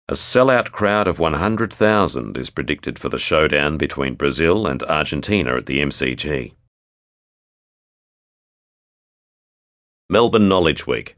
[0.08, 5.66] A sellout crowd of 100,000 is predicted for the showdown between Brazil and Argentina at
[5.66, 6.54] the MCG.
[10.10, 11.16] Melbourne Knowledge Week,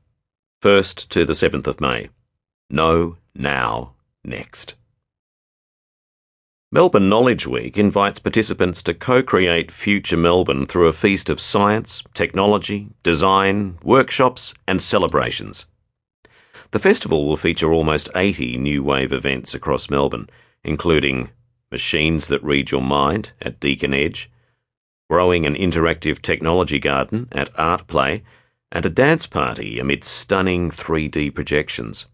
[0.62, 2.10] 1st to the 7th of May.
[2.68, 4.74] Know, now, next.
[6.75, 12.03] Melbourne Knowledge Week invites participants to co create future Melbourne through a feast of science,
[12.14, 15.66] technology, design, workshops, and celebrations.
[16.72, 20.29] The festival will feature almost 80 new wave events across Melbourne,
[20.64, 21.31] including
[21.70, 24.29] Machines That Read Your Mind at Deakin Edge,
[25.09, 28.25] growing an interactive technology garden at Art Play,
[28.72, 32.07] and a dance party amid stunning 3D projections.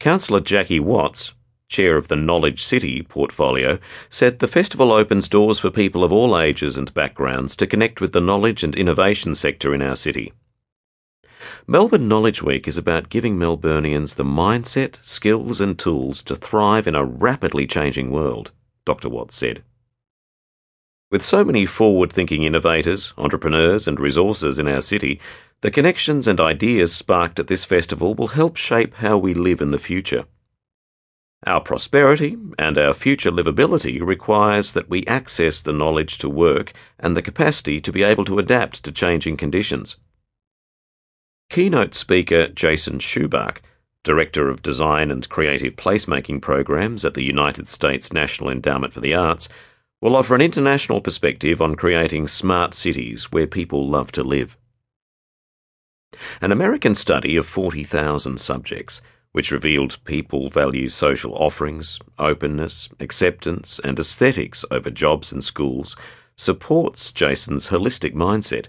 [0.00, 1.34] Councillor Jackie Watts,
[1.68, 6.38] chair of the Knowledge City portfolio, said the festival opens doors for people of all
[6.38, 10.32] ages and backgrounds to connect with the knowledge and innovation sector in our city.
[11.66, 16.94] Melbourne Knowledge Week is about giving Melburnians the mindset, skills, and tools to thrive in
[16.94, 18.50] a rapidly changing world,
[18.86, 19.10] Dr.
[19.10, 19.62] Watts said.
[21.10, 25.20] With so many forward thinking innovators, entrepreneurs, and resources in our city,
[25.60, 29.70] the connections and ideas sparked at this festival will help shape how we live in
[29.70, 30.24] the future.
[31.46, 37.16] Our prosperity and our future livability requires that we access the knowledge to work and
[37.16, 39.96] the capacity to be able to adapt to changing conditions.
[41.48, 43.58] Keynote speaker Jason Schupbach,
[44.02, 49.14] Director of Design and Creative Placemaking Programs at the United States National Endowment for the
[49.14, 49.48] Arts,
[50.00, 54.58] will offer an international perspective on creating smart cities where people love to live.
[56.40, 59.00] An American study of 40,000 subjects
[59.32, 65.96] which revealed people value social offerings, openness, acceptance, and aesthetics over jobs and schools,
[66.36, 68.66] supports Jason's holistic mindset.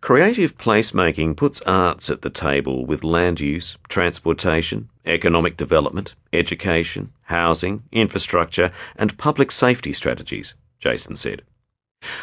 [0.00, 7.82] Creative placemaking puts arts at the table with land use, transportation, economic development, education, housing,
[7.90, 11.42] infrastructure, and public safety strategies, Jason said.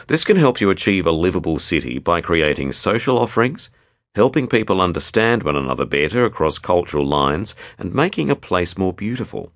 [0.07, 3.69] This can help you achieve a livable city by creating social offerings
[4.15, 9.51] helping people understand one another better across cultural lines and making a place more beautiful.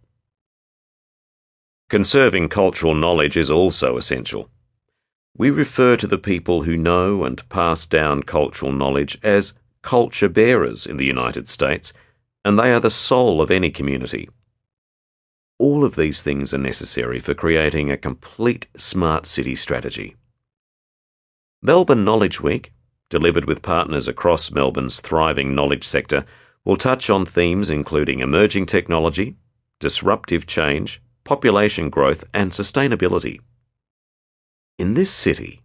[1.90, 4.50] Conserving cultural knowledge is also essential.
[5.38, 9.54] We refer to the people who know and pass down cultural knowledge as
[9.84, 11.94] culture bearers in the United States,
[12.44, 14.28] and they are the soul of any community.
[15.60, 20.16] All of these things are necessary for creating a complete smart city strategy.
[21.62, 22.72] Melbourne Knowledge Week
[23.10, 26.26] delivered with partners across Melbourne's thriving knowledge sector,
[26.66, 29.36] will touch on themes including emerging technology,
[29.80, 33.40] disruptive change, population growth, and sustainability.
[34.78, 35.62] In this city,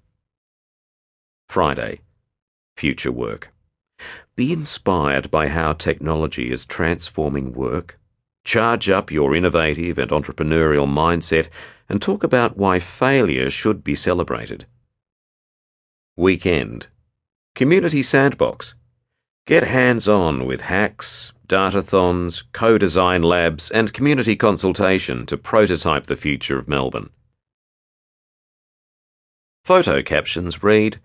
[1.48, 2.02] Friday.
[2.76, 3.54] Future work.
[4.36, 8.00] Be inspired by how technology is transforming work.
[8.44, 11.50] Charge up your innovative and entrepreneurial mindset
[11.88, 14.66] and talk about why failure should be celebrated.
[16.18, 16.88] Weekend.
[17.54, 18.74] Community Sandbox.
[19.46, 26.16] Get hands on with hacks, datathons, co design labs, and community consultation to prototype the
[26.16, 27.10] future of Melbourne.
[29.70, 31.00] Photo captions read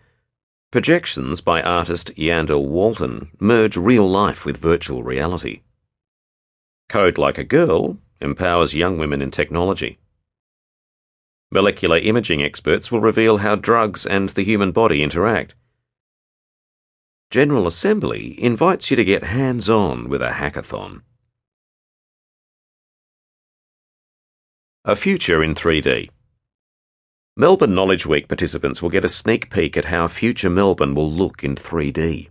[0.72, 5.60] Projections by artist Yandell Walton merge real life with virtual reality.
[6.88, 9.98] Code Like a Girl empowers young women in technology.
[11.50, 15.54] Molecular imaging experts will reveal how drugs and the human body interact.
[17.30, 21.02] General Assembly invites you to get hands on with a hackathon.
[24.86, 26.08] A Future in 3D.
[27.36, 31.42] Melbourne Knowledge Week participants will get a sneak peek at how future Melbourne will look
[31.42, 32.28] in 3D.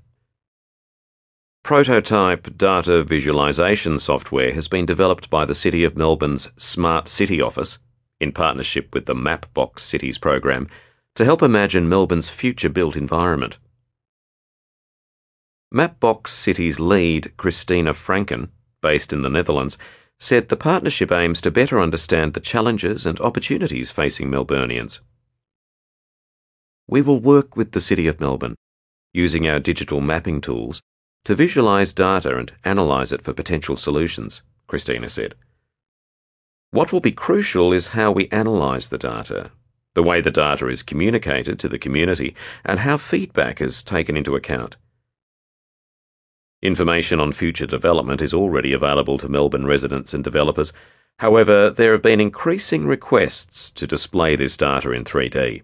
[1.62, 7.80] Prototype data visualisation software has been developed by the City of Melbourne's Smart City Office,
[8.22, 10.70] in partnership with the Mapbox Cities program,
[11.16, 13.58] to help imagine Melbourne's future built environment.
[15.74, 18.52] Mapbox Cities lead, Christina Franken,
[18.82, 19.78] based in the Netherlands,
[20.20, 25.00] said the partnership aims to better understand the challenges and opportunities facing Melburnians.
[26.88, 28.56] We will work with the City of Melbourne,
[29.14, 30.82] using our digital mapping tools,
[31.26, 35.36] to visualise data and analyse it for potential solutions, Christina said.
[36.72, 39.52] What will be crucial is how we analyse the data,
[39.94, 42.36] the way the data is communicated to the community,
[42.66, 44.78] and how feedback is taken into account.
[46.64, 50.72] Information on future development is already available to Melbourne residents and developers.
[51.20, 55.64] However, there have been increasing requests to display this data in 3D.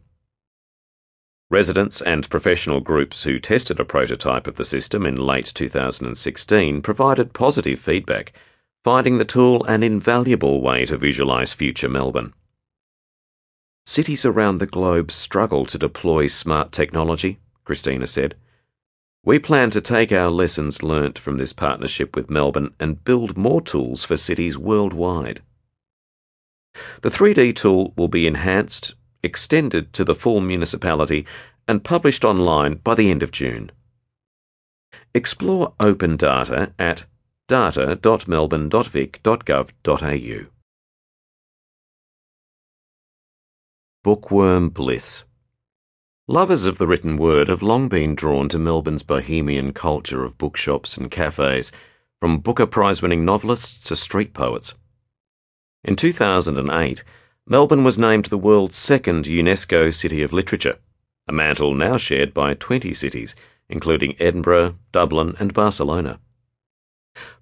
[1.49, 7.33] Residents and professional groups who tested a prototype of the system in late 2016 provided
[7.33, 8.33] positive feedback,
[8.83, 12.33] finding the tool an invaluable way to visualise future Melbourne.
[13.85, 18.35] Cities around the globe struggle to deploy smart technology, Christina said.
[19.23, 23.61] We plan to take our lessons learnt from this partnership with Melbourne and build more
[23.61, 25.41] tools for cities worldwide.
[27.01, 31.25] The 3D tool will be enhanced, extended to the full municipality,
[31.67, 33.71] and published online by the end of June.
[35.13, 37.05] Explore open data at
[37.47, 40.45] data.melbourne.vic.gov.au.
[44.01, 45.25] Bookworm Bliss
[46.29, 50.95] Lovers of the written word have long been drawn to Melbourne's bohemian culture of bookshops
[50.95, 51.71] and cafes,
[52.19, 54.75] from Booker Prize winning novelists to street poets.
[55.83, 57.03] In 2008,
[57.47, 60.77] Melbourne was named the world's second UNESCO City of Literature,
[61.27, 63.33] a mantle now shared by 20 cities,
[63.67, 66.19] including Edinburgh, Dublin, and Barcelona.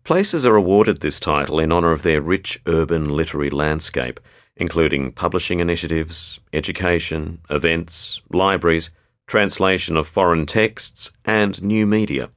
[0.05, 4.21] Places are awarded this title in honour of their rich urban literary landscape
[4.59, 8.91] including publishing initiatives, education, events, libraries,
[9.27, 12.29] translation of foreign texts, and new media.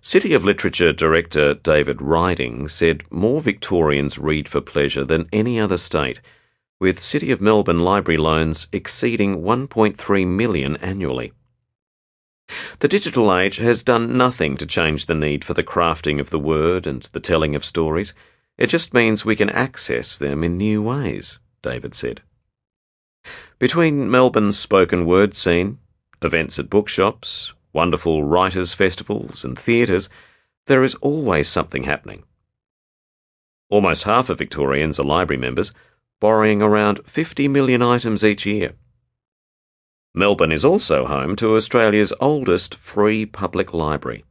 [0.00, 5.76] City of Literature director David Ryding said more Victorians read for pleasure than any other
[5.76, 6.20] state,
[6.80, 11.32] with City of Melbourne library loans exceeding 1.3 million annually.
[12.78, 16.38] The digital age has done nothing to change the need for the crafting of the
[16.38, 18.14] word and the telling of stories.
[18.58, 22.22] It just means we can access them in new ways, David said.
[23.58, 25.78] Between Melbourne's spoken word scene,
[26.20, 30.08] events at bookshops, wonderful writers' festivals, and theatres,
[30.66, 32.24] there is always something happening.
[33.70, 35.72] Almost half of Victorians are library members,
[36.20, 38.72] borrowing around 50 million items each year.
[40.14, 44.24] Melbourne is also home to Australia's oldest free public library.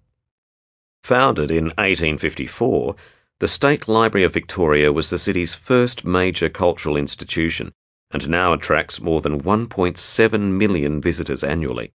[1.03, 2.95] Founded in 1854,
[3.39, 7.71] The State Library of Victoria was the city's first major cultural institution
[8.09, 11.91] and now attracts more than 1.7 million visitors annually.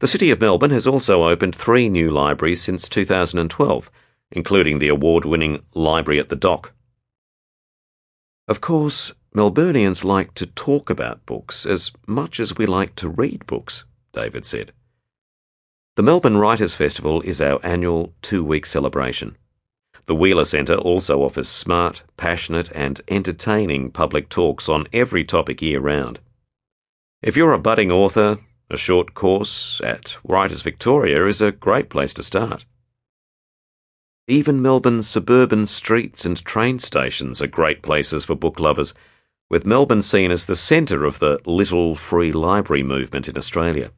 [0.00, 3.90] The City of Melbourne has also opened three new libraries since 2012,
[4.32, 6.72] including the award winning Library at the Dock.
[8.48, 13.46] Of course, Melburnians like to talk about books as much as we like to read
[13.46, 14.72] books, David said.
[15.94, 19.36] The Melbourne Writers' Festival is our annual two week celebration.
[20.06, 25.80] The Wheeler Centre also offers smart, passionate, and entertaining public talks on every topic year
[25.80, 26.20] round.
[27.22, 28.38] If you're a budding author,
[28.68, 32.66] a short course at Writers Victoria is a great place to start.
[34.28, 38.92] Even Melbourne's suburban streets and train stations are great places for book lovers,
[39.50, 43.90] with Melbourne seen as the centre of the little free library movement in Australia.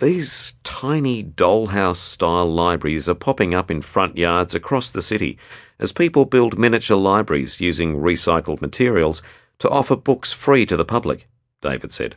[0.00, 5.36] These tiny dollhouse style libraries are popping up in front yards across the city
[5.78, 9.20] as people build miniature libraries using recycled materials
[9.58, 11.28] to offer books free to the public,
[11.60, 12.16] David said.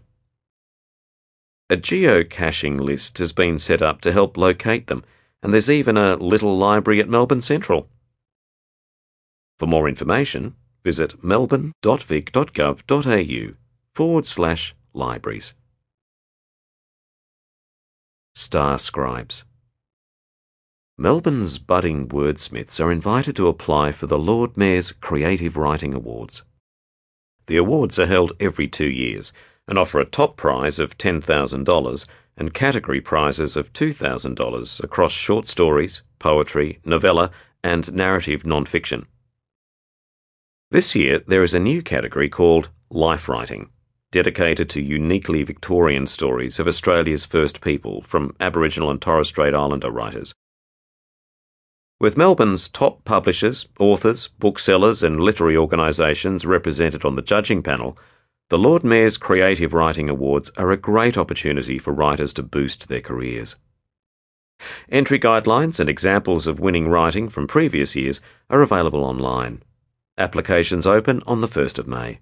[1.70, 5.04] A geocaching list has been set up to help locate them,
[5.42, 7.90] and there's even a little library at Melbourne Central.
[9.60, 10.56] For more information,
[10.86, 13.54] visit melbourne.vic.gov.au
[13.94, 15.54] forward slash libraries.
[18.36, 19.44] Star Scribes.
[20.98, 26.42] Melbourne's budding wordsmiths are invited to apply for the Lord Mayor's Creative Writing Awards.
[27.46, 29.34] The awards are held every two years
[29.68, 32.06] and offer a top prize of $10,000
[32.36, 37.30] and category prizes of $2,000 across short stories, poetry, novella,
[37.64, 39.06] and narrative non-fiction.
[40.72, 43.70] This year there is a new category called Life Writing
[44.14, 49.90] dedicated to uniquely Victorian stories of Australia's first people from Aboriginal and Torres Strait Islander
[49.90, 50.36] writers.
[52.00, 57.98] With Melbourne's top publishers, authors, booksellers, and literary organisations represented on the judging panel,
[58.50, 63.02] the Lord Mayor's Creative Writing Awards are a great opportunity for writers to boost their
[63.02, 63.56] careers.
[64.90, 69.64] Entry guidelines and examples of winning writing from previous years are available online.
[70.20, 72.20] Applications open on the 1st of May.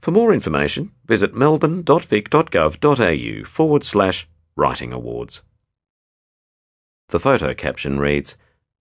[0.00, 5.42] For more information, visit melbourne.vic.gov.au forward slash writing awards.
[7.08, 8.36] The photo caption reads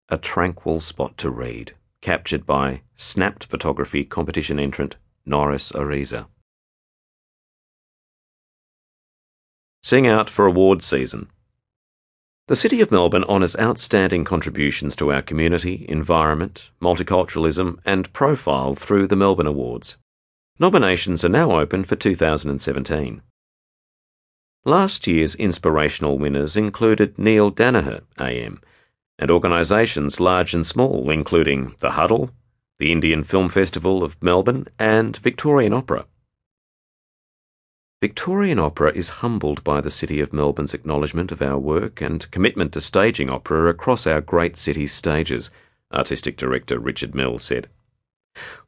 [0.08, 6.26] A tranquil spot to read, captured by snapped photography competition entrant Norris Ariza.
[9.82, 11.28] Sing out for awards season.
[12.46, 19.06] The City of Melbourne honours outstanding contributions to our community, environment, multiculturalism, and profile through
[19.06, 19.96] the Melbourne Awards.
[20.60, 23.22] Nominations are now open for 2017.
[24.64, 28.60] Last year's inspirational winners included Neil Danaher, AM,
[29.18, 32.30] and organisations large and small, including The Huddle,
[32.78, 36.06] the Indian Film Festival of Melbourne, and Victorian Opera.
[38.00, 42.72] Victorian Opera is humbled by the City of Melbourne's acknowledgement of our work and commitment
[42.74, 45.50] to staging opera across our great city's stages,
[45.92, 47.68] Artistic Director Richard Mills said.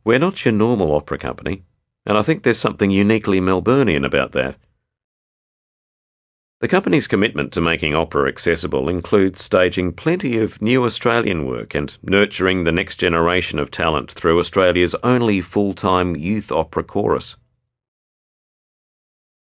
[0.03, 1.62] We're not your normal opera company
[2.07, 4.57] and I think there's something uniquely Melburnian about that.
[6.61, 11.94] The company's commitment to making opera accessible includes staging plenty of new Australian work and
[12.02, 17.36] nurturing the next generation of talent through Australia's only full time youth opera chorus.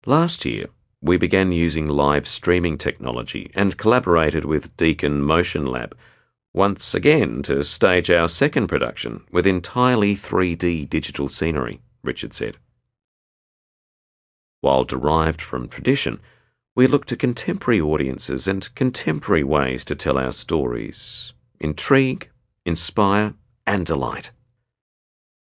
[0.05, 0.67] Last year,
[1.01, 5.97] we began using live streaming technology and collaborated with Deakin Motion Lab
[6.53, 11.81] once again to stage our second production with entirely 3D digital scenery.
[12.03, 12.57] Richard said.
[14.61, 16.19] While derived from tradition,
[16.75, 22.29] we look to contemporary audiences and contemporary ways to tell our stories, intrigue,
[22.65, 23.35] inspire,
[23.65, 24.31] and delight.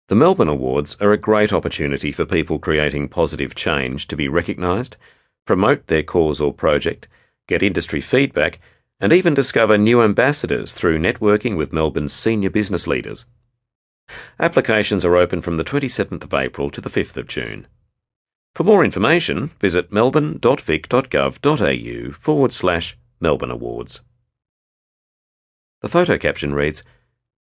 [0.07, 4.97] The Melbourne Awards are a great opportunity for people creating positive change to be recognised,
[5.45, 7.07] promote their cause or project,
[7.47, 8.59] get industry feedback,
[8.99, 13.25] and even discover new ambassadors through networking with Melbourne's senior business leaders.
[14.39, 17.67] Applications are open from the 27th of April to the 5th of June.
[18.53, 24.01] For more information, visit melbourne.vic.gov.au forward slash Melbourne Awards.
[25.81, 26.83] The photo caption reads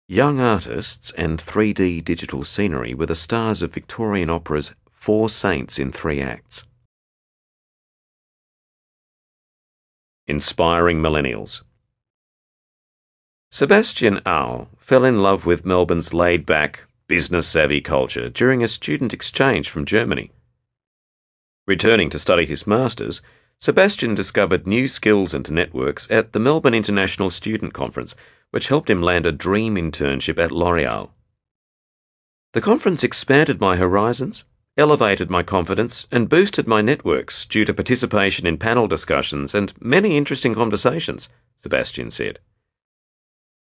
[0.07, 5.93] Young artists and 3D digital scenery were the stars of Victorian Opera's Four Saints in
[5.93, 6.65] Three Acts.
[10.27, 11.63] Inspiring Millennials.
[13.51, 19.15] Sebastian Au fell in love with Melbourne's laid back, business savvy culture during a student
[19.15, 20.31] exchange from Germany.
[21.67, 23.23] Returning to study his master's,
[23.59, 28.15] Sebastian discovered new skills and networks at the Melbourne International Student Conference,
[28.51, 31.09] which helped him land a dream internship at L'Oreal.
[32.53, 34.45] The conference expanded my horizons,
[34.77, 40.19] elevated my confidence, and boosted my networks due to participation in panel discussions and many
[40.19, 42.41] interesting conversations, Sebastian said.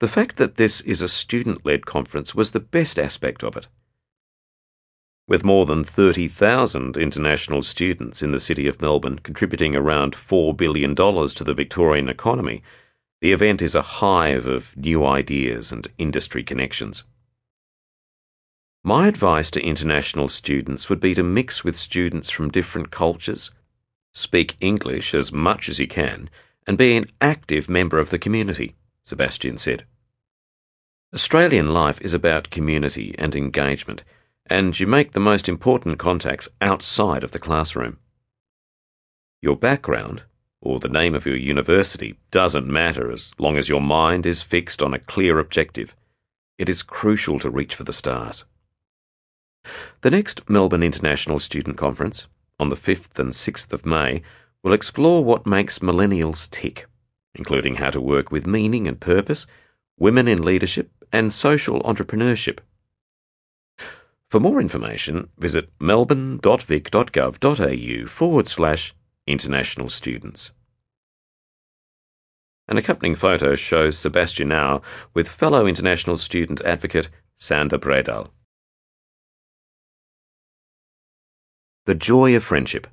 [0.02, 3.68] The fact that this is a student led conference was the best aspect of it.
[5.28, 10.96] With more than 30,000 international students in the city of Melbourne contributing around $4 billion
[10.96, 12.64] to the Victorian economy,
[13.22, 17.04] the event is a hive of new ideas and industry connections.
[18.84, 23.52] My advice to international students would be to mix with students from different cultures,
[24.16, 26.28] speak English as much as you can,
[26.66, 29.86] and be an active member of the community, Sebastian said.
[31.14, 34.04] Australian life is about community and engagement,
[34.46, 37.98] and you make the most important contacts outside of the classroom.
[39.42, 40.24] Your background,
[40.62, 44.82] or the name of your university, doesn't matter as long as your mind is fixed
[44.82, 45.96] on a clear objective.
[46.58, 48.46] It is crucial to reach for the stars.
[50.02, 52.28] The next Melbourne International Student Conference,
[52.60, 54.22] on the 5th and 6th of May,
[54.64, 56.86] will explore what makes millennials tick,
[57.36, 59.46] including how to work with meaning and purpose,
[59.98, 62.60] women in leadership, and social entrepreneurship.
[64.30, 68.94] For more information, visit melbourne.vic.gov.au forward slash
[69.28, 70.52] international students.
[72.68, 74.82] An accompanying photo shows Sebastian Au
[75.14, 78.30] with fellow international student advocate Sander Bredal.
[81.86, 82.88] The Joy of Friendship.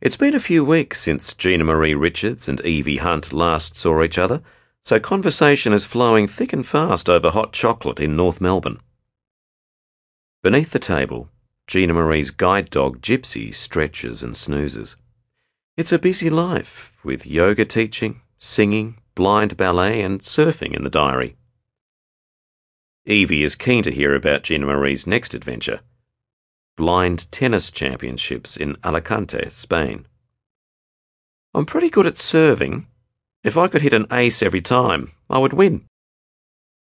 [0.00, 4.16] It's been a few weeks since Gina Marie Richards and Evie Hunt last saw each
[4.16, 4.42] other,
[4.84, 8.78] so conversation is flowing thick and fast over hot chocolate in North Melbourne.
[10.40, 11.30] Beneath the table,
[11.66, 14.94] Gina Marie's guide dog Gypsy stretches and snoozes.
[15.76, 21.36] It's a busy life, with yoga teaching, singing, blind ballet, and surfing in the diary.
[23.04, 25.80] Evie is keen to hear about Gina Marie's next adventure
[26.78, 30.06] blind tennis championships in Alicante, Spain.
[31.52, 32.86] I'm pretty good at serving.
[33.42, 35.86] If I could hit an ace every time, I would win.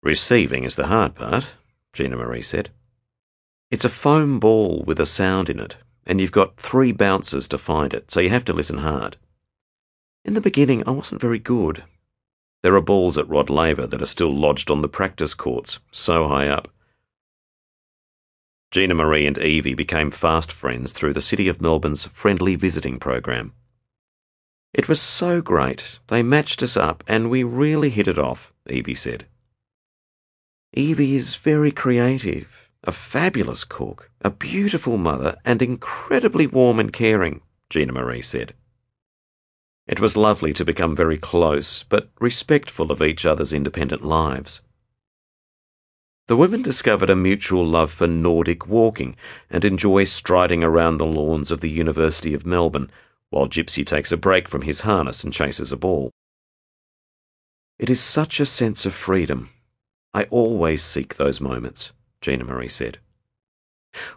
[0.03, 1.57] Receiving is the hard part,
[1.93, 2.70] Gina Marie said.
[3.70, 5.76] It's a foam ball with a sound in it,
[6.07, 9.18] and you've got three bouncers to find it, so you have to listen hard.
[10.24, 11.85] In the beginning, I wasn't very good.
[12.62, 16.26] There are balls at Rod Laver that are still lodged on the practice courts, so
[16.26, 16.68] high up.
[18.75, 23.53] Gina Marie and Evie became fast friends through the City of Melbourne's friendly visiting program.
[24.72, 26.01] It was so great.
[26.09, 29.27] They matched us up and we really hit it off, Evie said.
[30.72, 37.43] Evie is very creative, a fabulous cook, a beautiful mother, and incredibly warm and caring,
[37.70, 38.55] Gina Marie said.
[39.87, 44.62] It was lovely to become very close, but respectful of each other's independent lives.
[46.27, 49.14] The women discovered a mutual love for Nordic walking
[49.51, 52.91] and enjoy striding around the lawns of the University of Melbourne
[53.29, 56.11] while Gypsy takes a break from his harness and chases a ball.
[57.79, 59.51] It is such a sense of freedom.
[60.14, 61.91] I always seek those moments,
[62.22, 62.99] Gina Marie said.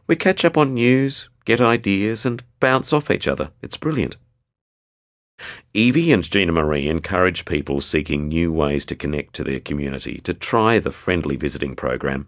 [0.06, 3.52] We catch up on news, get ideas, and bounce off each other.
[3.62, 4.16] It's brilliant.
[5.74, 10.34] Evie and Gina Marie encourage people seeking new ways to connect to their community to
[10.34, 12.28] try the friendly visiting program.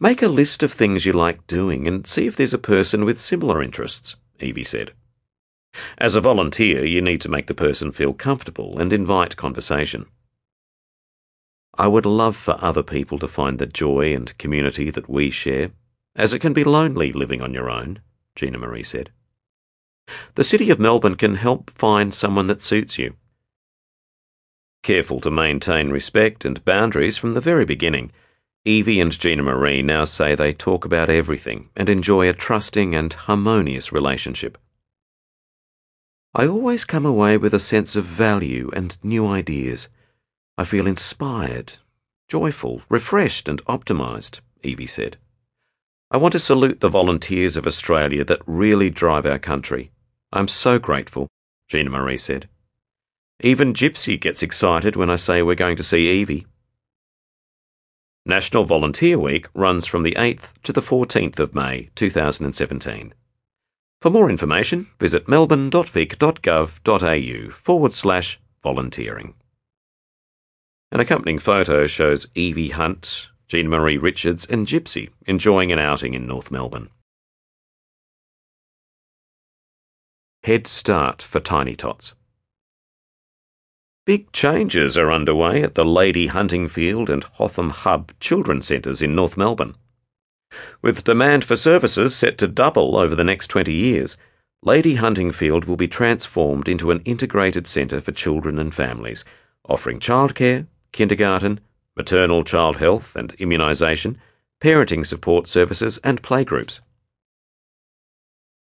[0.00, 3.20] Make a list of things you like doing and see if there's a person with
[3.20, 4.92] similar interests, Evie said.
[5.96, 10.06] As a volunteer, you need to make the person feel comfortable and invite conversation.
[11.76, 15.70] I would love for other people to find the joy and community that we share,
[16.14, 18.00] as it can be lonely living on your own,
[18.36, 19.10] Gina Marie said.
[20.34, 23.14] The City of Melbourne can help find someone that suits you.
[24.82, 28.10] Careful to maintain respect and boundaries from the very beginning,
[28.66, 33.12] Evie and Gina Marie now say they talk about everything and enjoy a trusting and
[33.12, 34.58] harmonious relationship.
[36.34, 39.88] I always come away with a sense of value and new ideas.
[40.58, 41.74] I feel inspired,
[42.26, 45.16] joyful, refreshed, and optimised, Evie said.
[46.10, 49.92] I want to salute the volunteers of Australia that really drive our country.
[50.34, 51.28] I'm so grateful,
[51.68, 52.48] Gina Marie said.
[53.40, 56.44] Even Gypsy gets excited when I say we're going to see Evie.
[58.26, 63.14] National Volunteer Week runs from the 8th to the 14th of May 2017.
[64.00, 69.34] For more information, visit melbourne.vic.gov.au forward slash volunteering.
[70.90, 76.26] An accompanying photo shows Evie Hunt, Gina Marie Richards, and Gypsy enjoying an outing in
[76.26, 76.90] North Melbourne.
[80.44, 82.12] Head Start for Tiny Tots.
[84.04, 89.38] Big changes are underway at the Lady Huntingfield and Hotham Hub Children's Centres in North
[89.38, 89.74] Melbourne.
[90.82, 94.18] With demand for services set to double over the next 20 years,
[94.62, 99.24] Lady Huntingfield will be transformed into an integrated centre for children and families,
[99.66, 101.58] offering childcare, kindergarten,
[101.96, 104.16] maternal child health and immunisation,
[104.60, 106.80] parenting support services, and playgroups.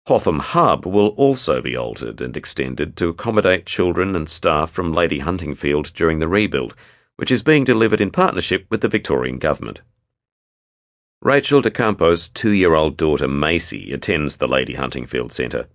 [0.09, 5.19] Hotham Hub will also be altered and extended to accommodate children and staff from Lady
[5.19, 6.73] Huntingfield during the rebuild,
[7.17, 9.81] which is being delivered in partnership with the Victorian Government.
[11.21, 15.67] Rachel De Campo's two year old daughter Macy attends the Lady Huntingfield Centre.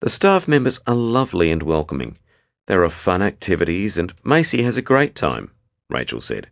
[0.00, 2.18] The staff members are lovely and welcoming.
[2.68, 5.50] There are fun activities, and Macy has a great time,
[5.90, 6.50] Rachel said.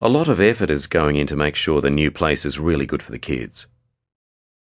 [0.00, 2.86] A lot of effort is going in to make sure the new place is really
[2.86, 3.66] good for the kids.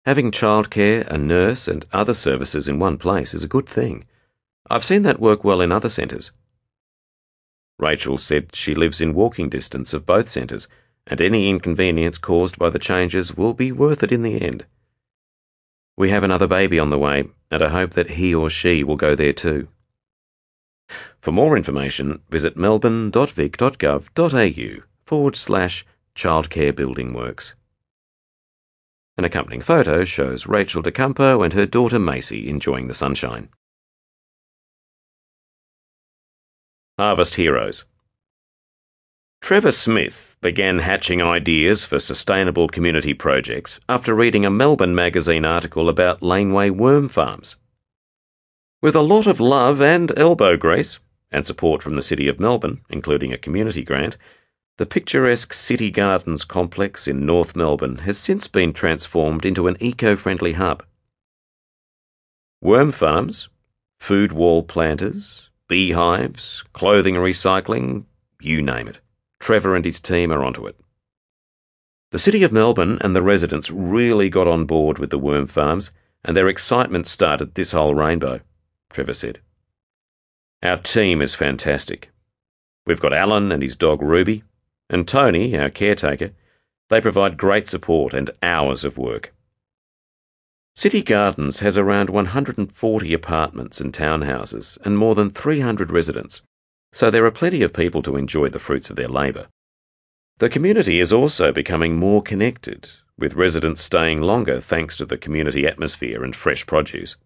[0.04, 4.04] Having childcare, a nurse, and other services in one place is a good thing.
[4.68, 6.32] I've seen that work well in other centres.
[7.78, 10.66] Rachel said she lives in walking distance of both centres,
[11.06, 14.66] and any inconvenience caused by the changes will be worth it in the end.
[15.96, 18.96] We have another baby on the way, and I hope that he or she will
[18.96, 19.68] go there too.
[21.20, 25.86] For more information, visit melbourne.vic.gov.au forward slash
[26.16, 27.54] childcare building works.
[29.22, 33.50] An accompanying photo shows Rachel De Campo and her daughter Macy enjoying the sunshine.
[36.98, 37.84] Harvest Heroes
[39.40, 45.88] Trevor Smith began hatching ideas for sustainable community projects after reading a Melbourne magazine article
[45.88, 47.54] about laneway worm farms.
[48.80, 50.98] With a lot of love and elbow grease,
[51.30, 54.16] and support from the City of Melbourne, including a community grant,
[54.82, 60.16] the picturesque City Gardens complex in North Melbourne has since been transformed into an eco
[60.16, 60.82] friendly hub.
[62.60, 63.48] Worm farms,
[64.00, 68.06] food wall planters, beehives, clothing recycling,
[68.40, 68.98] you name it.
[69.38, 70.76] Trevor and his team are onto it.
[72.10, 75.92] The City of Melbourne and the residents really got on board with the worm farms,
[76.24, 78.40] and their excitement started this whole rainbow,
[78.90, 79.38] Trevor said.
[80.60, 82.10] Our team is fantastic.
[82.84, 84.42] We've got Alan and his dog Ruby,
[84.92, 86.32] and Tony, our caretaker,
[86.90, 89.34] they provide great support and hours of work.
[90.74, 96.42] City Gardens has around 140 apartments and townhouses and more than 300 residents,
[96.92, 99.48] so there are plenty of people to enjoy the fruits of their labour.
[100.38, 102.88] The community is also becoming more connected,
[103.18, 107.16] with residents staying longer thanks to the community atmosphere and fresh produce.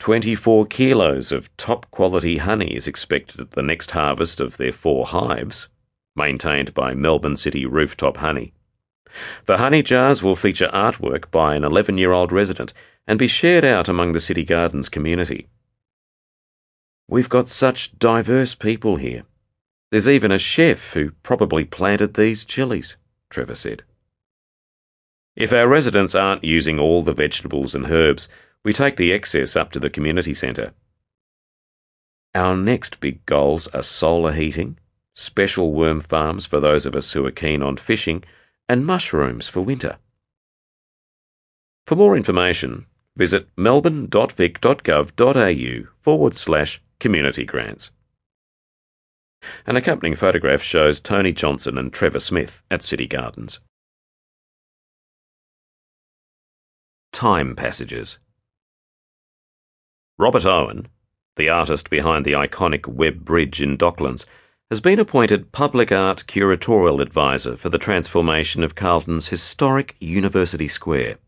[0.00, 5.06] 24 kilos of top quality honey is expected at the next harvest of their four
[5.06, 5.68] hives,
[6.14, 8.52] maintained by Melbourne City Rooftop Honey.
[9.46, 12.72] The honey jars will feature artwork by an 11 year old resident
[13.06, 15.48] and be shared out among the City Gardens community.
[17.08, 19.24] We've got such diverse people here.
[19.90, 22.96] There's even a chef who probably planted these chilies,
[23.28, 23.82] Trevor said.
[25.36, 28.28] If our residents aren't using all the vegetables and herbs,
[28.64, 30.72] we take the excess up to the community centre.
[32.34, 34.78] Our next big goals are solar heating,
[35.14, 38.24] special worm farms for those of us who are keen on fishing,
[38.68, 39.98] and mushrooms for winter.
[41.86, 42.86] For more information,
[43.16, 47.90] visit melbourne.vic.gov.au forward slash community grants.
[49.66, 53.58] An accompanying photograph shows Tony Johnson and Trevor Smith at City Gardens.
[57.12, 58.18] Time Passages
[60.18, 60.86] Robert Owen,
[61.36, 64.24] the artist behind the iconic Webb Bridge in Docklands,
[64.72, 71.18] has been appointed Public Art Curatorial Advisor for the transformation of Carlton's historic University Square.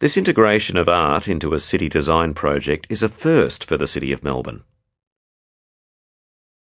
[0.00, 4.12] This integration of art into a city design project is a first for the City
[4.12, 4.64] of Melbourne.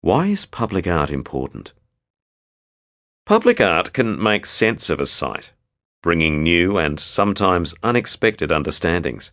[0.00, 1.74] Why is public art important?
[3.24, 5.52] Public art can make sense of a site,
[6.02, 9.30] bringing new and sometimes unexpected understandings.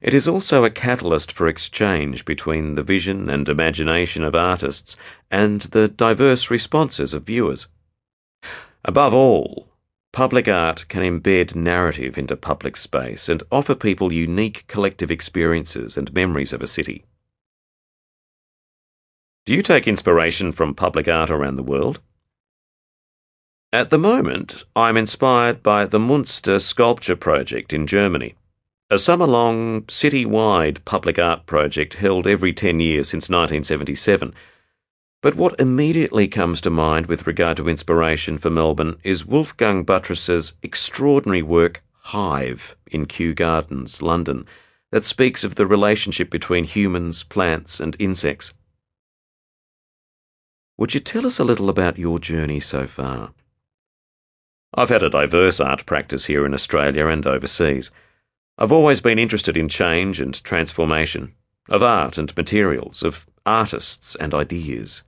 [0.00, 4.96] It is also a catalyst for exchange between the vision and imagination of artists
[5.30, 7.66] and the diverse responses of viewers.
[8.84, 9.68] Above all,
[10.12, 16.14] public art can embed narrative into public space and offer people unique collective experiences and
[16.14, 17.04] memories of a city.
[19.46, 22.00] Do you take inspiration from public art around the world?
[23.72, 28.34] At the moment, I'm inspired by the Munster Sculpture Project in Germany
[28.90, 34.34] a summer long, city wide public art project held every 10 years since 1977.
[35.22, 40.54] But what immediately comes to mind with regard to inspiration for Melbourne is Wolfgang Buttress's
[40.62, 44.44] extraordinary work Hive in Kew Gardens, London,
[44.90, 48.52] that speaks of the relationship between humans, plants, and insects.
[50.78, 53.34] Would you tell us a little about your journey so far?
[54.74, 57.90] I've had a diverse art practice here in Australia and overseas.
[58.62, 61.34] I've always been interested in change and transformation,
[61.70, 65.02] of art and materials, of artists and ideas.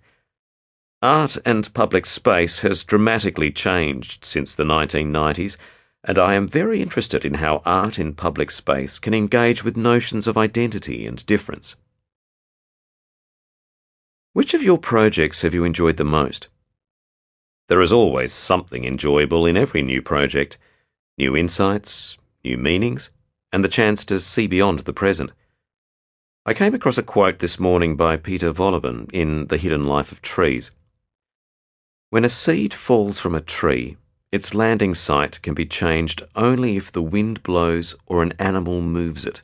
[1.03, 5.59] Art and public space has dramatically changed since the 1990s,
[6.03, 10.27] and I am very interested in how art in public space can engage with notions
[10.27, 11.77] of identity and difference.
[14.33, 16.49] Which of your projects have you enjoyed the most?
[17.69, 20.57] There is always something enjoyable in every new project
[21.19, 23.11] new insights, new meanings,
[23.53, 25.31] and the chance to see beyond the present.
[26.47, 30.23] I came across a quote this morning by Peter Wohlleben in The Hidden Life of
[30.23, 30.71] Trees.
[32.11, 33.97] When a seed falls from a tree,
[34.33, 39.27] its landing site can be changed only if the wind blows or an animal moves
[39.27, 39.43] it.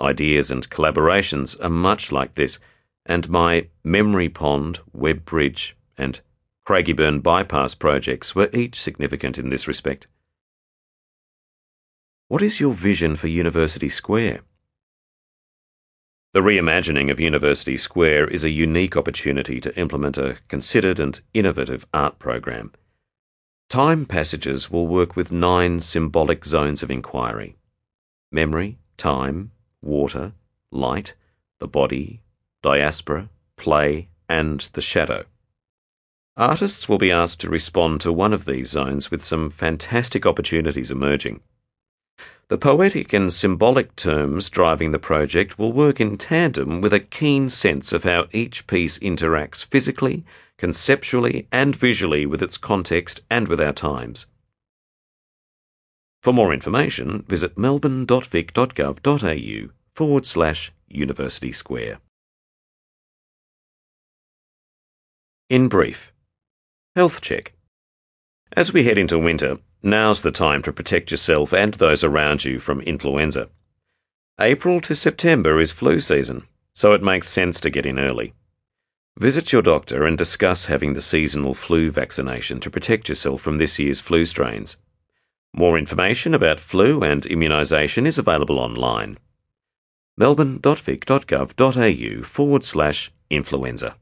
[0.00, 2.58] Ideas and collaborations are much like this,
[3.06, 6.20] and my Memory Pond, Webb Bridge, and
[6.66, 10.06] Craigieburn Bypass projects were each significant in this respect.
[12.30, 14.42] What is your vision for University Square?
[16.32, 21.86] The reimagining of University Square is a unique opportunity to implement a considered and innovative
[21.92, 22.70] art program.
[23.68, 27.56] Time passages will work with nine symbolic zones of inquiry
[28.30, 29.50] memory, time,
[29.82, 30.32] water,
[30.70, 31.14] light,
[31.58, 32.22] the body,
[32.62, 35.24] diaspora, play, and the shadow.
[36.36, 40.92] Artists will be asked to respond to one of these zones with some fantastic opportunities
[40.92, 41.40] emerging.
[42.48, 47.48] The poetic and symbolic terms driving the project will work in tandem with a keen
[47.48, 50.24] sense of how each piece interacts physically,
[50.58, 54.26] conceptually, and visually with its context and with our times.
[56.22, 61.98] For more information, visit melbourne.vic.gov.au forward slash University Square.
[65.48, 66.12] In brief,
[66.96, 67.52] Health Check.
[68.56, 72.60] As we head into winter, Now's the time to protect yourself and those around you
[72.60, 73.48] from influenza.
[74.38, 78.34] April to September is flu season, so it makes sense to get in early.
[79.18, 83.78] Visit your doctor and discuss having the seasonal flu vaccination to protect yourself from this
[83.78, 84.76] year's flu strains.
[85.54, 89.16] More information about flu and immunisation is available online.
[90.16, 93.96] melbourne.vic.gov.au forward slash influenza.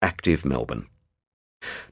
[0.00, 0.86] Active Melbourne.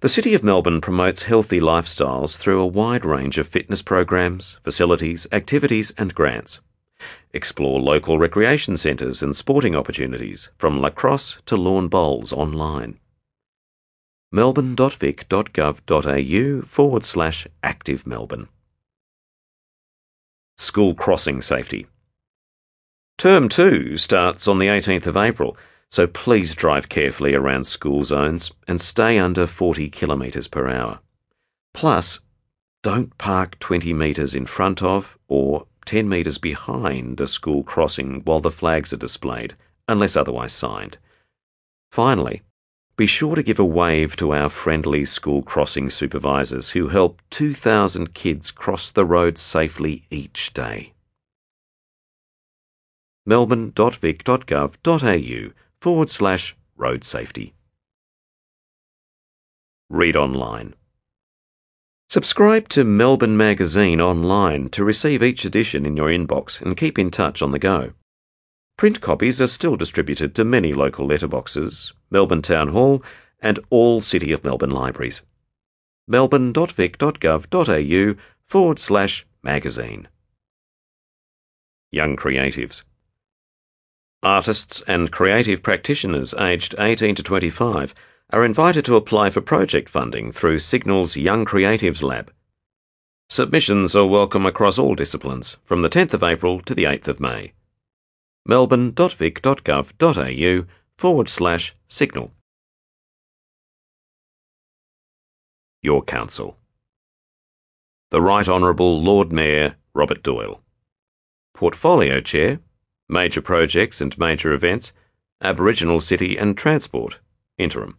[0.00, 5.26] The City of Melbourne promotes healthy lifestyles through a wide range of fitness programs, facilities,
[5.32, 6.60] activities, and grants.
[7.32, 13.00] Explore local recreation centres and sporting opportunities, from lacrosse to lawn bowls online.
[14.30, 18.48] melbourne.vic.gov.au forward slash active Melbourne.
[20.56, 21.86] School crossing safety.
[23.18, 25.56] Term 2 starts on the 18th of April
[25.90, 31.00] so please drive carefully around school zones and stay under 40 kilometres per hour.
[31.74, 32.20] Plus,
[32.82, 38.40] don't park 20 metres in front of or 10 metres behind a school crossing while
[38.40, 39.56] the flags are displayed,
[39.88, 40.98] unless otherwise signed.
[41.90, 42.42] Finally,
[42.96, 48.14] be sure to give a wave to our friendly school crossing supervisors who help 2,000
[48.14, 50.94] kids cross the road safely each day.
[53.26, 57.54] melbourne.vic.gov.au forward slash road safety.
[59.88, 60.74] Read online.
[62.08, 67.12] Subscribe to Melbourne Magazine online to receive each edition in your inbox and keep in
[67.12, 67.92] touch on the go.
[68.76, 73.00] Print copies are still distributed to many local letterboxes, Melbourne Town Hall,
[73.38, 75.22] and all City of Melbourne libraries.
[76.08, 78.14] melbourne.vic.gov.au
[78.44, 80.08] forward slash magazine.
[81.92, 82.82] Young Creatives.
[84.22, 87.94] Artists and creative practitioners aged 18 to 25
[88.30, 92.32] are invited to apply for project funding through Signal's Young Creatives Lab.
[93.28, 97.20] Submissions are welcome across all disciplines from the 10th of April to the 8th of
[97.20, 97.52] May.
[98.46, 100.66] melbourne.vic.gov.au
[100.96, 102.32] forward slash signal.
[105.82, 106.56] Your Council.
[108.10, 110.62] The Right Honourable Lord Mayor Robert Doyle.
[111.54, 112.60] Portfolio Chair
[113.08, 114.92] Major Projects and Major Events,
[115.40, 117.20] Aboriginal City and Transport,
[117.58, 117.98] Interim.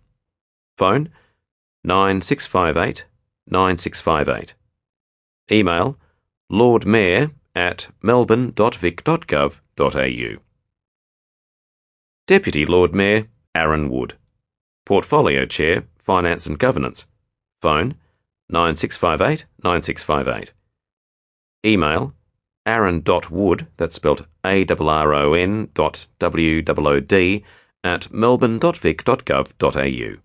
[0.78, 1.10] Phone
[1.84, 3.06] 9658
[3.50, 4.54] 9658.
[5.52, 5.98] Email
[6.50, 10.42] Lord Mayor at melbourne.vic.gov.au.
[12.28, 14.16] Deputy Lord Mayor Arron Wood.
[14.86, 17.06] Portfolio Chair, Finance and Governance.
[17.62, 17.96] Phone
[18.50, 20.52] 9658 9658.
[21.66, 22.14] Email
[22.68, 27.44] arron.wood, that's spelled A-R-R-O-N dot W-O-O-D,
[27.84, 30.22] at melbourne.vic.gov.au.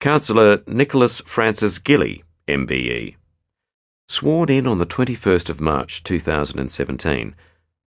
[0.00, 3.14] Councillor Nicolas Frances Gilley, MBE.
[4.08, 7.34] Sworn in on the 21st of March 2017.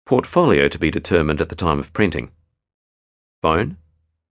[0.06, 2.30] Portfolio to be determined at the time of printing.
[3.42, 3.76] Phone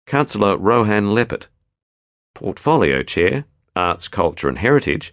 [0.07, 1.49] Councillor Rohan Leppert,
[2.35, 3.45] Portfolio Chair,
[3.77, 5.13] Arts, Culture and Heritage,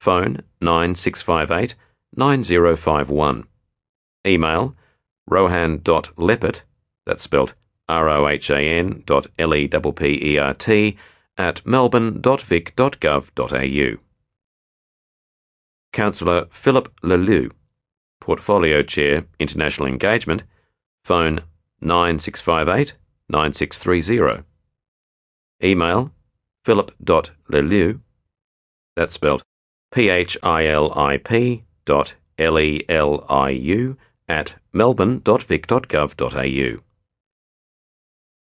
[0.00, 1.76] phone 9658
[2.16, 3.44] 9051.
[4.26, 4.74] Email
[5.28, 6.62] rohan.leppert,
[7.06, 7.54] that's spelled
[7.88, 10.98] R-O-H-A-N dot L-E-P-P-E-R-T
[11.38, 13.98] at melbourne.vic.gov.au.
[15.92, 17.50] Councillor Philip Le Liu,
[18.20, 20.42] Portfolio Chair, International Engagement,
[21.02, 21.40] phone
[21.80, 22.94] 9658
[23.30, 24.44] 9630.
[25.62, 26.10] Email
[26.64, 28.00] philip.leliu,
[28.96, 29.42] that's spelled
[29.90, 33.96] P-H-I-L-I-P dot L-E-L-I-U
[34.28, 36.80] at melbourne.vic.gov.au.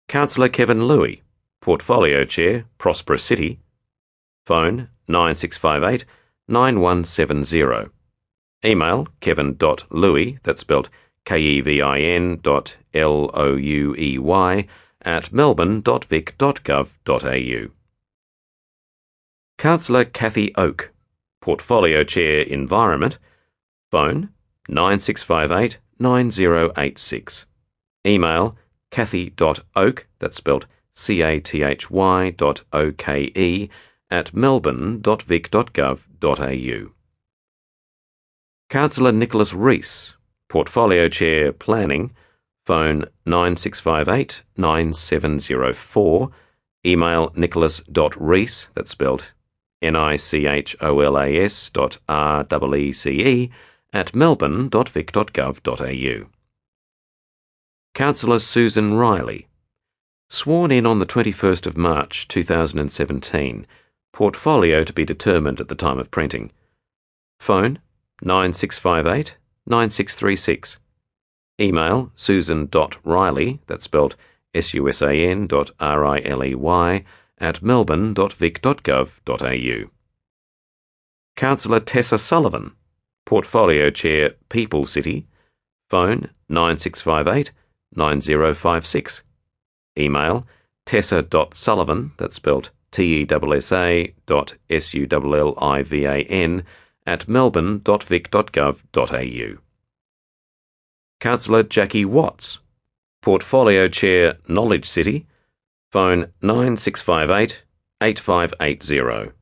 [0.09, 1.23] Councillor Kevin Louey,
[1.61, 3.61] Portfolio Chair, Prosperous City.
[4.47, 6.07] Phone 9658
[6.49, 7.91] 9170.
[8.65, 10.89] Email kevin.louey, that's spelled
[11.25, 14.67] K-E-V-I-N dot L-O-U-E-Y
[15.03, 17.71] at melbourne.vic.gov.au.
[19.59, 20.91] Councillor Cathy Oke,
[21.41, 23.19] Portfolio Chair, Environment.
[23.91, 24.29] Phone
[24.69, 27.47] 9658 9086.
[28.07, 28.57] Email
[28.91, 33.71] cathy.oke, that's spelled C-A-T-H-Y dot O-K-E,
[34.11, 36.93] at melbourne.vic.gov.au.
[38.69, 40.15] Councillor Nicholas Reece,
[40.49, 42.11] Portfolio Chair Planning,
[42.65, 46.31] phone 9658 9704,
[46.87, 49.33] email nicholas.reece, that's spelled
[49.83, 53.51] N-I-C-H-O-L-A-S dot R-E-E-C-E,
[53.93, 56.27] at melbourne.vic.gov.au.
[57.95, 59.49] Councillor Susan Riley,
[60.31, 63.67] sworn in on the 21st of March 2017,
[64.13, 66.53] portfolio to be determined at the time of printing.
[67.41, 67.81] Phone
[68.23, 69.37] 9658
[69.67, 70.79] 9636.
[71.61, 74.15] Email susan.riley, that's spelled
[74.55, 77.05] S-U-S-A-N dot R-I-L-E-Y,
[77.39, 79.91] at melbourne.vic.gov.au.
[81.37, 82.73] Councillor Tessa Sullivan,
[83.27, 85.27] Portfolio Chair, People City,
[85.89, 87.51] phone 9658
[87.97, 89.23] 9056.
[90.01, 90.47] Email
[90.87, 96.65] tessa.sullivan, that's spelled T-E-S-S-A dot S-U-L-L-I-V-A-N,
[97.07, 99.59] at melbourne.vic.gov.au.
[101.21, 102.59] Councillor Jackie Watts,
[103.23, 105.27] Portfolio Chair, Knowledge City,
[105.93, 107.63] phone 9658
[108.03, 109.33] 8580.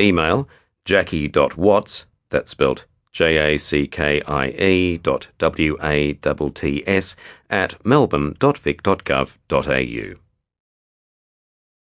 [0.00, 0.48] Email
[0.84, 7.16] jackie.watts, that's spelled J-A-C-K-I-E dot W-A-T-T-S
[7.48, 10.14] at melbourne.vic.gov.au.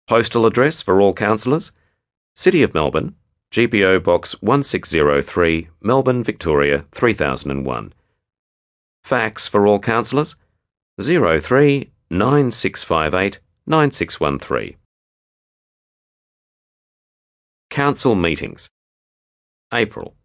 [0.07, 1.73] Postal address for all councillors
[2.37, 3.17] City of Melbourne,
[3.51, 7.93] GPO Box 1603, Melbourne, Victoria 3001.
[9.03, 10.37] Fax for all councillors
[11.01, 14.77] 03 9658 9613.
[17.69, 18.69] Council meetings
[19.73, 20.16] April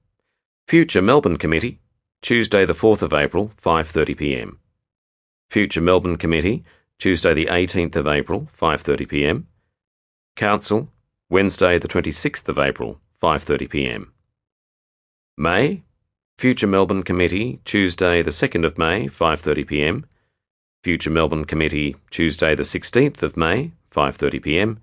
[0.72, 1.82] Future Melbourne Committee,
[2.22, 4.60] Tuesday the 4th of April, 5:30 p.m.
[5.50, 6.64] Future Melbourne Committee,
[6.98, 9.48] Tuesday the 18th of April, 5:30 p.m.
[10.38, 10.88] Council,
[11.30, 14.14] Wednesday the 26th of April, 5:30 p.m.
[15.38, 15.84] May,
[16.38, 20.06] Future Melbourne Committee, Tuesday the 2nd of May, 5:30 p.m.
[20.86, 24.80] Future Melbourne Committee, Tuesday the 16th of May, 5:30 p.m.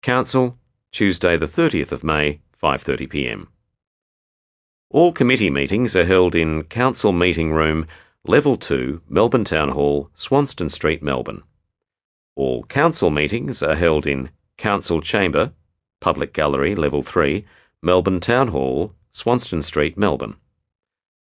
[0.00, 0.56] Council,
[0.92, 3.48] Tuesday the 30th of May, 5:30 p.m.
[4.94, 7.88] All committee meetings are held in Council Meeting Room,
[8.28, 11.42] Level 2, Melbourne Town Hall, Swanston Street, Melbourne.
[12.36, 15.50] All council meetings are held in Council Chamber,
[15.98, 17.44] Public Gallery, Level 3,
[17.82, 20.36] Melbourne Town Hall, Swanston Street, Melbourne.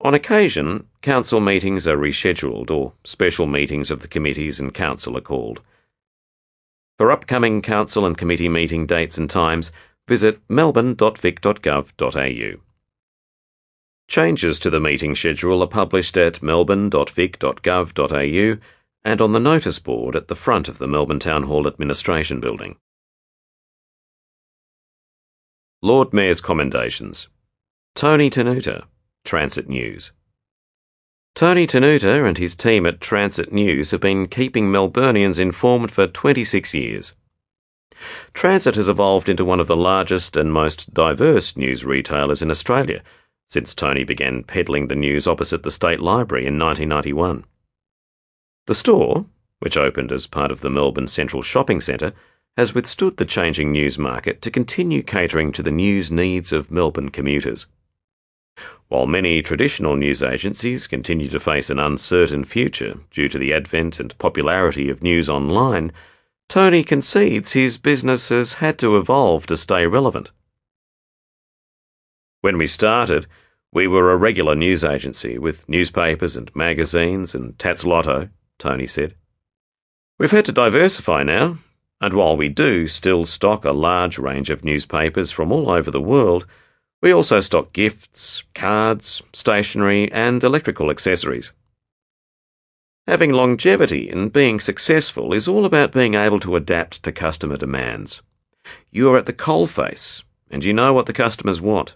[0.03, 5.21] On occasion, council meetings are rescheduled or special meetings of the committees and council are
[5.21, 5.63] called.
[6.97, 9.73] For upcoming council and committee meeting dates and times,
[10.07, 12.68] visit melbourne.vic.gov.au.
[14.09, 18.59] Changes to the meeting schedule are published at melbourne.vic.gov.au
[19.05, 22.77] and on the notice board at the front of the Melbourne Town Hall Administration Building.
[25.83, 27.29] Lord Mayor's Commendations.
[27.95, 28.85] Tony Tenuta,
[29.27, 30.13] Transit News.
[31.35, 36.73] Tony Tenuta and his team at Transit News have been keeping Melburnians informed for 26
[36.73, 37.13] years.
[38.33, 43.03] Transit has evolved into one of the largest and most diverse news retailers in Australia
[43.49, 47.45] since Tony began peddling the news opposite the State Library in 1991.
[48.67, 49.27] The store,
[49.59, 52.13] which opened as part of the Melbourne Central Shopping Centre,
[52.57, 57.09] has withstood the changing news market to continue catering to the news needs of Melbourne
[57.09, 57.67] commuters.
[58.89, 64.01] While many traditional news agencies continue to face an uncertain future due to the advent
[64.01, 65.93] and popularity of news online,
[66.49, 70.33] Tony concedes his business has had to evolve to stay relevant.
[72.49, 73.27] When we started,
[73.75, 79.17] we were a regular news agency with newspapers and magazines and Tattslotto, Tony said.
[80.19, 81.59] We've had to diversify now,
[82.01, 86.01] and while we do still stock a large range of newspapers from all over the
[86.01, 86.47] world,
[87.03, 91.53] we also stock gifts, cards, stationery, and electrical accessories.
[93.07, 98.23] Having longevity and being successful is all about being able to adapt to customer demands.
[98.91, 101.95] You are at the coalface, and you know what the customers want.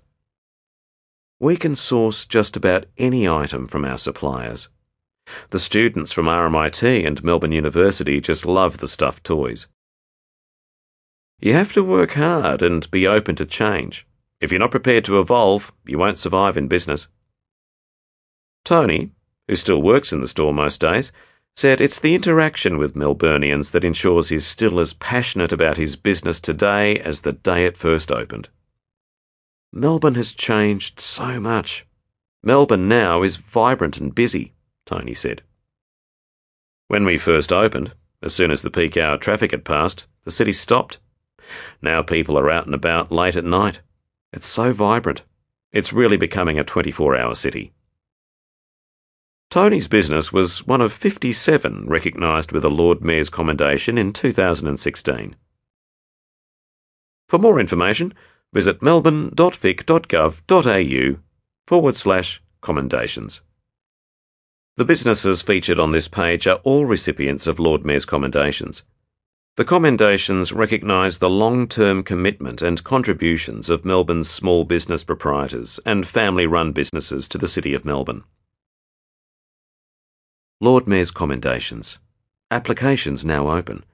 [1.43, 4.69] We can source just about any item from our suppliers.
[5.51, 9.66] The students from RMIT and Melbourne University just love the stuffed toys.
[11.40, 14.06] You have to work hard and be open to change.
[14.40, 17.09] If you're not prepared to evolve, you won't survive in business.
[18.64, 19.10] Tony,
[19.48, 21.10] who still works in the store most days,
[21.56, 26.39] said it's the interaction with Melburnians that ensures he's still as passionate about his business
[26.39, 28.48] today as the day it first opened.
[29.73, 31.86] Melbourne has changed so much.
[32.43, 34.53] Melbourne now is vibrant and busy,
[34.85, 35.43] Tony said.
[36.89, 40.53] When we first opened, as soon as the peak hour traffic had passed, the city
[40.53, 40.99] stopped.
[41.81, 43.81] Now people are out and about late at night.
[44.32, 45.23] It's so vibrant.
[45.73, 47.73] It's really becoming a 24 hour city.
[49.51, 55.36] Tony's business was one of 57 recognised with a Lord Mayor's Commendation in 2016.
[57.28, 58.15] For more information,
[58.53, 61.16] visit melbourne.vic.gov.au
[61.66, 63.41] forward slash commendations.
[64.77, 68.85] The businesses featured on this page are all recipients of Lord Mayor's Commendations.
[69.57, 76.07] The commendations recognise the long term commitment and contributions of Melbourne's small business proprietors and
[76.07, 78.24] family run businesses to the City of Melbourne.
[80.59, 81.99] Lord Mayor's Commendations.
[82.51, 83.85] Applications now open.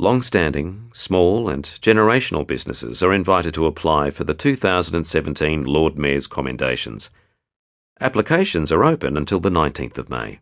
[0.00, 6.26] Long standing, small, and generational businesses are invited to apply for the 2017 Lord Mayor's
[6.26, 7.10] Commendations.
[8.00, 10.40] Applications are open until the 19th of May.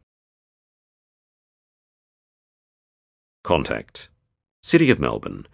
[3.42, 4.08] Contact
[4.62, 5.48] City of Melbourne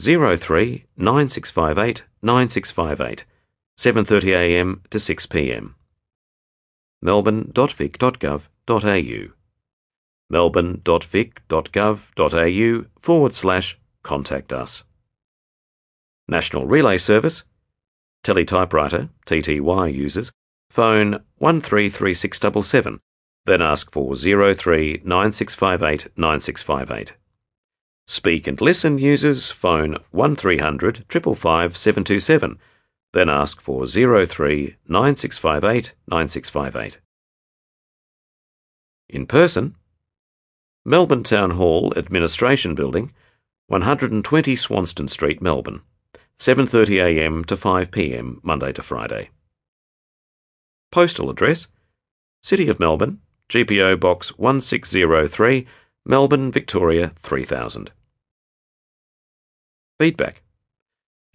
[0.00, 3.26] 03 9658 9658
[3.78, 5.74] 7.30am to 6pm
[7.02, 9.39] melbourne.vic.gov melbourne.vic.gov.au
[10.30, 14.84] melbourne.vic.gov.au forward slash contact us.
[16.28, 17.42] National Relay Service
[18.24, 20.30] Teletypewriter TTY users
[20.70, 23.00] phone 133677
[23.46, 27.16] then ask for 03 9658 9658.
[28.06, 32.58] Speak and Listen users phone 1300 555 727
[33.12, 37.00] then ask for 03 9658 9658
[39.12, 39.74] in person.
[40.84, 43.12] Melbourne Town Hall Administration Building,
[43.66, 45.82] 120 Swanston Street, Melbourne,
[46.38, 49.28] 7:30am to 5pm Monday to Friday.
[50.90, 51.66] Postal address:
[52.42, 53.20] City of Melbourne,
[53.50, 55.66] GPO Box 1603,
[56.06, 57.92] Melbourne, Victoria 3000.
[59.98, 60.42] Feedback.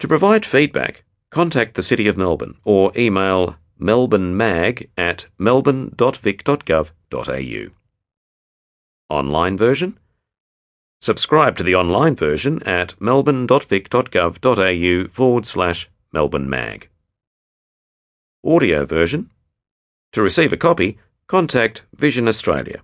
[0.00, 7.75] To provide feedback, contact the City of Melbourne or email melbournemag at melbourne.vic.gov.au.
[9.08, 9.98] Online version?
[11.00, 16.84] Subscribe to the online version at melbourne.vic.gov.au forward slash melbournemag.
[18.44, 19.30] Audio version?
[20.12, 22.80] To receive a copy, contact Vision Australia.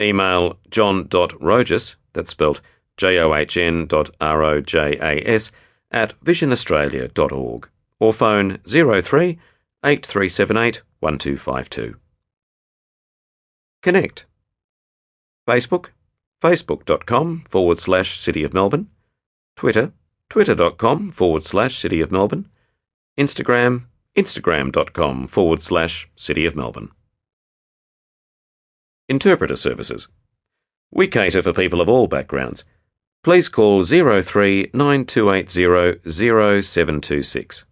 [0.00, 2.60] Email john.rojas, that's spelled
[2.96, 5.50] J-O-H-N dot R-O-J-A-S,
[5.90, 7.68] at visionaustralia.org
[8.00, 9.38] or phone 03
[9.84, 11.96] 8378 1252.
[13.82, 14.26] Connect.
[15.46, 15.86] Facebook,
[16.40, 18.88] facebook.com forward slash City of Melbourne.
[19.56, 19.92] Twitter,
[20.28, 22.48] twitter.com forward slash City of Melbourne.
[23.18, 23.84] Instagram,
[24.16, 26.90] instagram.com forward slash City of Melbourne.
[29.08, 30.08] Interpreter services.
[30.90, 32.64] We cater for people of all backgrounds.
[33.24, 37.64] Please call 03 9280 0726.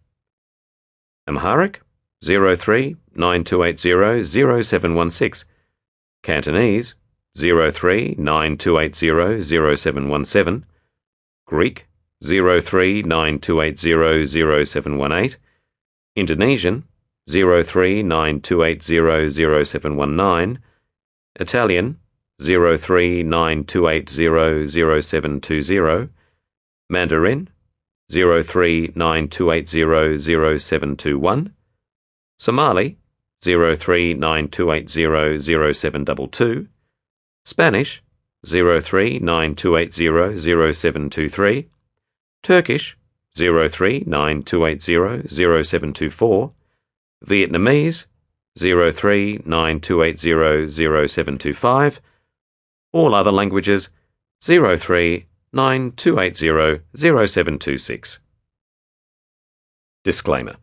[1.27, 1.81] Amharic
[2.23, 5.49] 03 9280 0716.
[6.23, 6.95] Cantonese
[7.37, 10.65] 03 9280 0717.
[11.47, 11.87] Greek
[12.23, 15.37] 03 9280 0718.
[16.17, 16.85] Indonesian
[17.29, 19.31] 03 9280
[19.65, 20.59] 0719.
[21.39, 21.97] Italian
[22.41, 26.09] 03 9280 0720.
[26.91, 27.49] Mandarin
[28.11, 31.53] 03 9280 0721.
[32.39, 32.97] Somali
[33.41, 36.69] 03 9280 0722.
[37.45, 38.03] Spanish
[38.47, 41.69] 03 9280 0723.
[42.43, 42.97] Turkish
[43.37, 46.53] 03 9280 0724.
[47.27, 48.07] Vietnamese
[48.59, 50.69] 03 9280
[51.09, 52.01] 0725.
[52.93, 53.89] All other languages
[54.43, 58.19] 03 9280 0726.
[60.03, 60.57] Disclaimer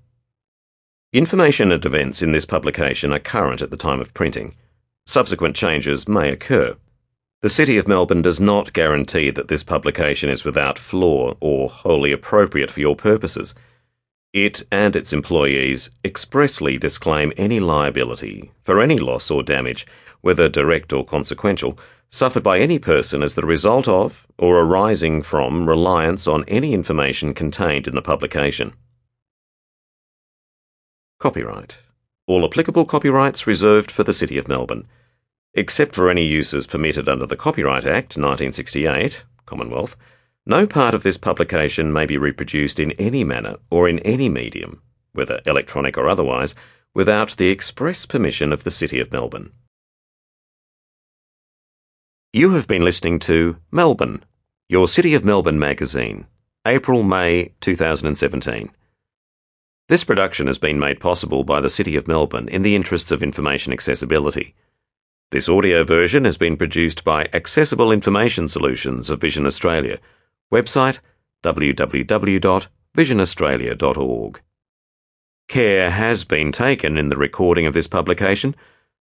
[1.14, 4.56] Information and events in this publication are current at the time of printing.
[5.08, 6.76] Subsequent changes may occur.
[7.42, 12.12] The City of Melbourne does not guarantee that this publication is without flaw or wholly
[12.12, 13.56] appropriate for your purposes.
[14.34, 19.88] It and its employees expressly disclaim any liability for any loss or damage,
[20.20, 21.80] whether direct or consequential,
[22.10, 27.34] suffered by any person as the result of or arising from reliance on any information
[27.34, 28.74] contained in the publication.
[31.18, 31.78] Copyright.
[32.28, 34.86] All applicable copyrights reserved for the City of Melbourne.
[35.58, 39.98] Except for any uses permitted under the Copyright Act 1968, Commonwealth,
[40.46, 44.84] no part of this publication may be reproduced in any manner or in any medium,
[45.14, 46.54] whether electronic or otherwise,
[46.94, 49.52] without the express permission of the City of Melbourne.
[52.32, 54.24] You have been listening to Melbourne,
[54.70, 56.28] your City of Melbourne magazine,
[56.68, 58.70] April May 2017.
[59.90, 63.24] This production has been made possible by the City of Melbourne in the interests of
[63.24, 64.54] information accessibility.
[65.30, 70.00] This audio version has been produced by Accessible Information Solutions of Vision Australia.
[70.54, 71.02] Website
[71.44, 74.42] www.visionaustralia.org.
[75.50, 78.56] Care has been taken in the recording of this publication,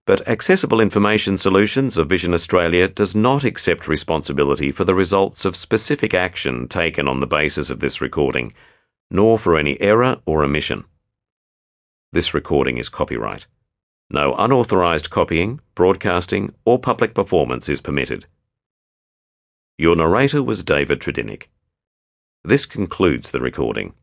[0.05, 5.55] but Accessible Information Solutions of Vision Australia does not accept responsibility for the results of
[5.55, 8.53] specific action taken on the basis of this recording
[9.13, 10.83] nor for any error or omission.
[12.13, 13.47] This recording is copyright.
[14.09, 18.27] No unauthorized copying, broadcasting, or public performance is permitted.
[19.79, 21.49] Your narrator was David Tredinnick.
[22.45, 23.95] This concludes the recording.